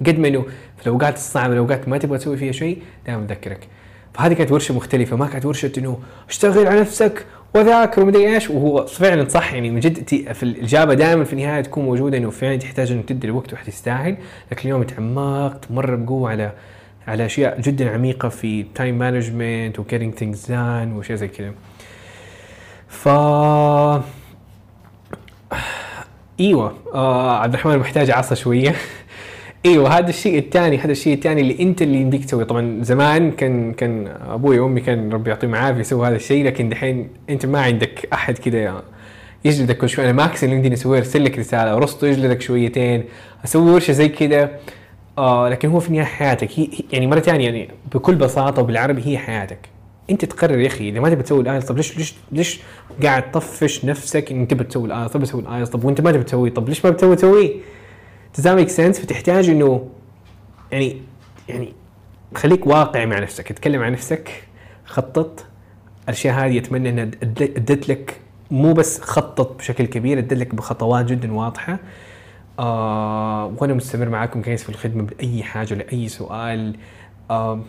[0.00, 0.42] قد ما انه
[0.76, 3.68] في الأوقات الصعبة الأوقات ما تبغى تسوي فيها شيء دائما أذكرك.
[4.14, 8.50] فهذه كانت ورشة مختلفة ما كانت ورشة إنه اشتغل على نفسك وذاكر ومدري إيش.
[8.50, 12.56] وهو فعلا صح يعني من جد في الإجابة دائما في النهاية تكون موجودة إنه فعلا
[12.56, 14.16] تحتاج انك تدي الوقت وحتستاهل
[14.52, 16.52] لكن اليوم تعمقت مره بقوة على
[17.08, 21.52] على أشياء جدا عميقة في time management و getting things done واشياء زي كذا.
[22.88, 23.08] ف
[26.40, 28.74] إيوه آه عبد الرحمن محتاج عصا شوية.
[29.66, 32.44] إيوه هذا الشيء الثاني هذا الشيء الثاني اللي أنت اللي يمديك تسويه.
[32.44, 37.08] طبعا زمان كان كان أبوي وأمي كان ربي يعطيهم العافية يسووا هذا الشيء لكن دحين
[37.30, 38.82] أنت ما عندك أحد كذا
[39.44, 40.04] يجلدك كل شوي.
[40.04, 43.04] أنا max اللي يمديني اسويه ارسل لك رسالة ارسطو يجلدك شويتين
[43.44, 44.50] أسوي ورشة زي كذا
[45.18, 46.48] آه لكن هو في النهاية حياتك.
[46.54, 49.58] هي يعني مرة ثانية يعني بكل بساطة وبالعربي هي حياتك.
[50.10, 52.60] أنت تقرر يا أخي إذا ما تبي تسوي ال IELTS طب ليش ليش ليش
[53.02, 56.12] قاعد تطفش نفسك إن تبي تسوي ال IELTS طب تسوي ال IELTS طب وأنت ما
[56.12, 57.50] تبي تسويه طب ليش ما بتسوي؟ تسويه
[58.36, 59.00] does that make sense?
[59.00, 59.88] فتحتاج إنه
[60.72, 61.02] يعني
[61.48, 61.72] يعني
[62.34, 63.50] خليك واقعي مع نفسك.
[63.50, 64.44] اتكلم عن نفسك.
[64.84, 65.44] خطط.
[66.04, 68.20] الأشياء هذه أتمنى إنها ادت لك
[68.50, 71.78] مو بس خطط بشكل كبير ادت لك بخطوات جدا واضحة.
[72.58, 76.76] آه وأنا مستمر معاكم كيس في الخدمة بأي حاجة لأي سؤال.
[77.30, 77.60] آه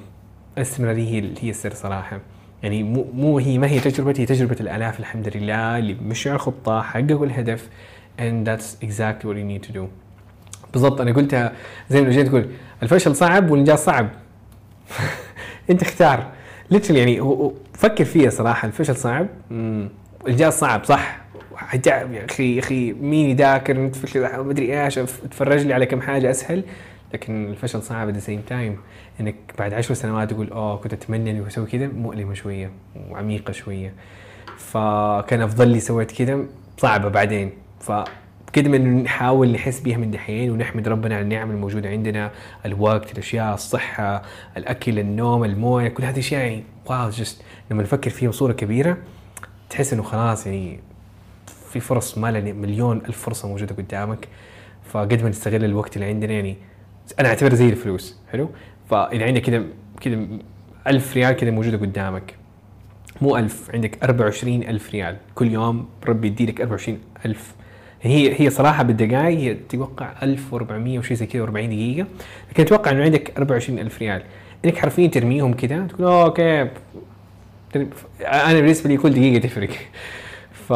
[0.58, 2.20] الاستمراريه هي هي السر صراحة.
[2.64, 5.78] يعني مو مو هي ما هي تجربتي هي تجربة الآلاف الحمد لله.
[5.78, 7.70] اللي مشوا على الخطه حققوا الهدف
[8.20, 10.03] and that's exactly what you need to do.
[10.74, 11.54] بالضبط أنا قلتها
[11.90, 12.50] زي ما جيت تقول
[12.84, 14.10] الفشل صعب والانجاز صعب.
[15.70, 16.32] أنت اختار
[16.72, 17.22] literally يعني
[17.74, 19.28] فكر فيها صراحة الفشل صعب.
[20.22, 21.24] الانجاز صعب صح؟
[21.56, 26.32] حتعب يا أخي يا أخي مين يذاكر؟ ما ادري إيش اتفرج لي على كم حاجة
[26.32, 26.64] أسهل.
[27.14, 28.78] لكن الفشل صعب at the same time
[29.20, 31.88] إنك بعد عشر سنوات تقول أوه كنت أتمنى إني أسوي كذا.
[31.88, 32.72] مؤلمة شوية
[33.10, 33.94] وعميقة شوية.
[34.58, 36.40] فكان أفضل لي سويت كذا
[36.78, 37.52] صعبة بعدين.
[38.54, 42.32] فكده من نحاول نحس بيها من دحين ونحمد ربنا على النعم الموجودة عندنا
[42.66, 44.22] الوقت الأشياء الصحة
[44.58, 47.42] الأكل النوم الموية كل هذه الاشياء يعني واو جست
[47.72, 48.98] لما نفكر فيها بصورة كبيرة
[49.70, 50.80] تحس إنه خلاص يعني
[51.72, 54.28] في فرص ما مليون ألف فرصة موجودة قدامك.
[54.84, 56.58] فقد ما نستغل الوقت اللي عندنا يعني
[57.20, 58.50] أنا اعتبرها زي الفلوس حلو؟
[58.90, 59.64] فاذا عندك كذا
[60.02, 60.28] كذا
[60.88, 62.36] ألف ريال كذا موجودة قدامك.
[63.22, 65.18] مو ألف عندك 24 ألف ريال.
[65.36, 67.54] كل يوم ربي يديلك 24 ألف
[68.04, 72.08] هي هي صراحة بالدقائق تتوقع 1400 وشي زي كذا 40 دقيقة
[72.52, 74.22] لكن أتوقع إنه عندك 24 ألف ريال.
[74.66, 76.68] إنك حرفيا ترميهم كذا تقول "أوه، okay
[78.22, 79.70] أنا بالنسبة لي كل دقيقة تفرق.
[80.68, 80.72] ف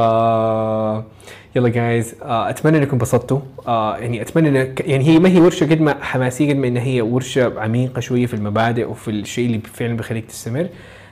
[1.56, 3.40] يلا guys أتمنى إنكم انبسطتوا.
[3.68, 6.84] آه يعني أتمنى إن يعني هي ما هي ورشة قد ما حماسية قد ما إنها
[6.84, 10.68] هي ورشة عميقة شوية في المبادئ وفي الشيء اللي فعلا بيخليك تستمر.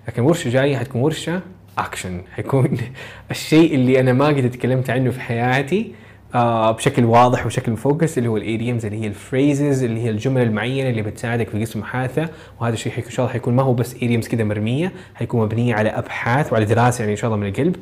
[0.07, 1.41] لكن ورشة جاية حتكون ورشة
[1.77, 2.77] اكشن حيكون
[3.31, 5.91] الشيء اللي أنا ما قد تكلمت عنه في حياتي.
[6.35, 10.09] آه بشكل واضح وبشكل مفوكس اللي هو ال idioms اللي هي ال phrases اللي هي
[10.09, 12.29] الجمل المعينة اللي بتساعدك في قسم محادثه
[12.61, 15.89] وهذا الشيء إن شاء الله حيكون ما هو بس idioms كذا مرمية حيكون مبنية على
[15.89, 17.75] أبحاث وعلى دراسة يعني إن شاء الله من القلب.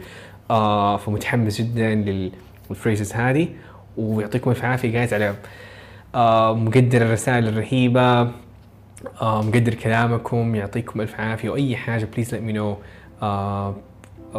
[0.51, 2.31] آه فمتحمس جدا لل-
[2.69, 3.47] لل phrases هذه.
[3.97, 5.33] ويعطيكم الف عافية guys على
[6.15, 8.23] آه مقدر الرسائل الرهيبة.
[9.21, 10.55] مقدر كلامكم.
[10.55, 11.49] يعطيكم الف عافية.
[11.49, 12.77] وأي حاجة please let me know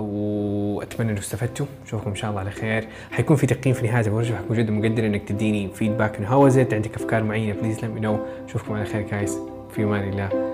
[0.00, 1.66] وأتمنى إنكم استفدتوا.
[1.86, 2.88] اشوفكم إن شاء الله على خير.
[3.10, 6.94] حيكون في تقييم في نهاية الورشة حكون جدا مقدر إنك تديني feedback إنه how عندك
[6.94, 8.18] أفكار معينة please let me know
[8.48, 9.38] اشوفكم على خير guys
[9.74, 10.53] في أمان الله.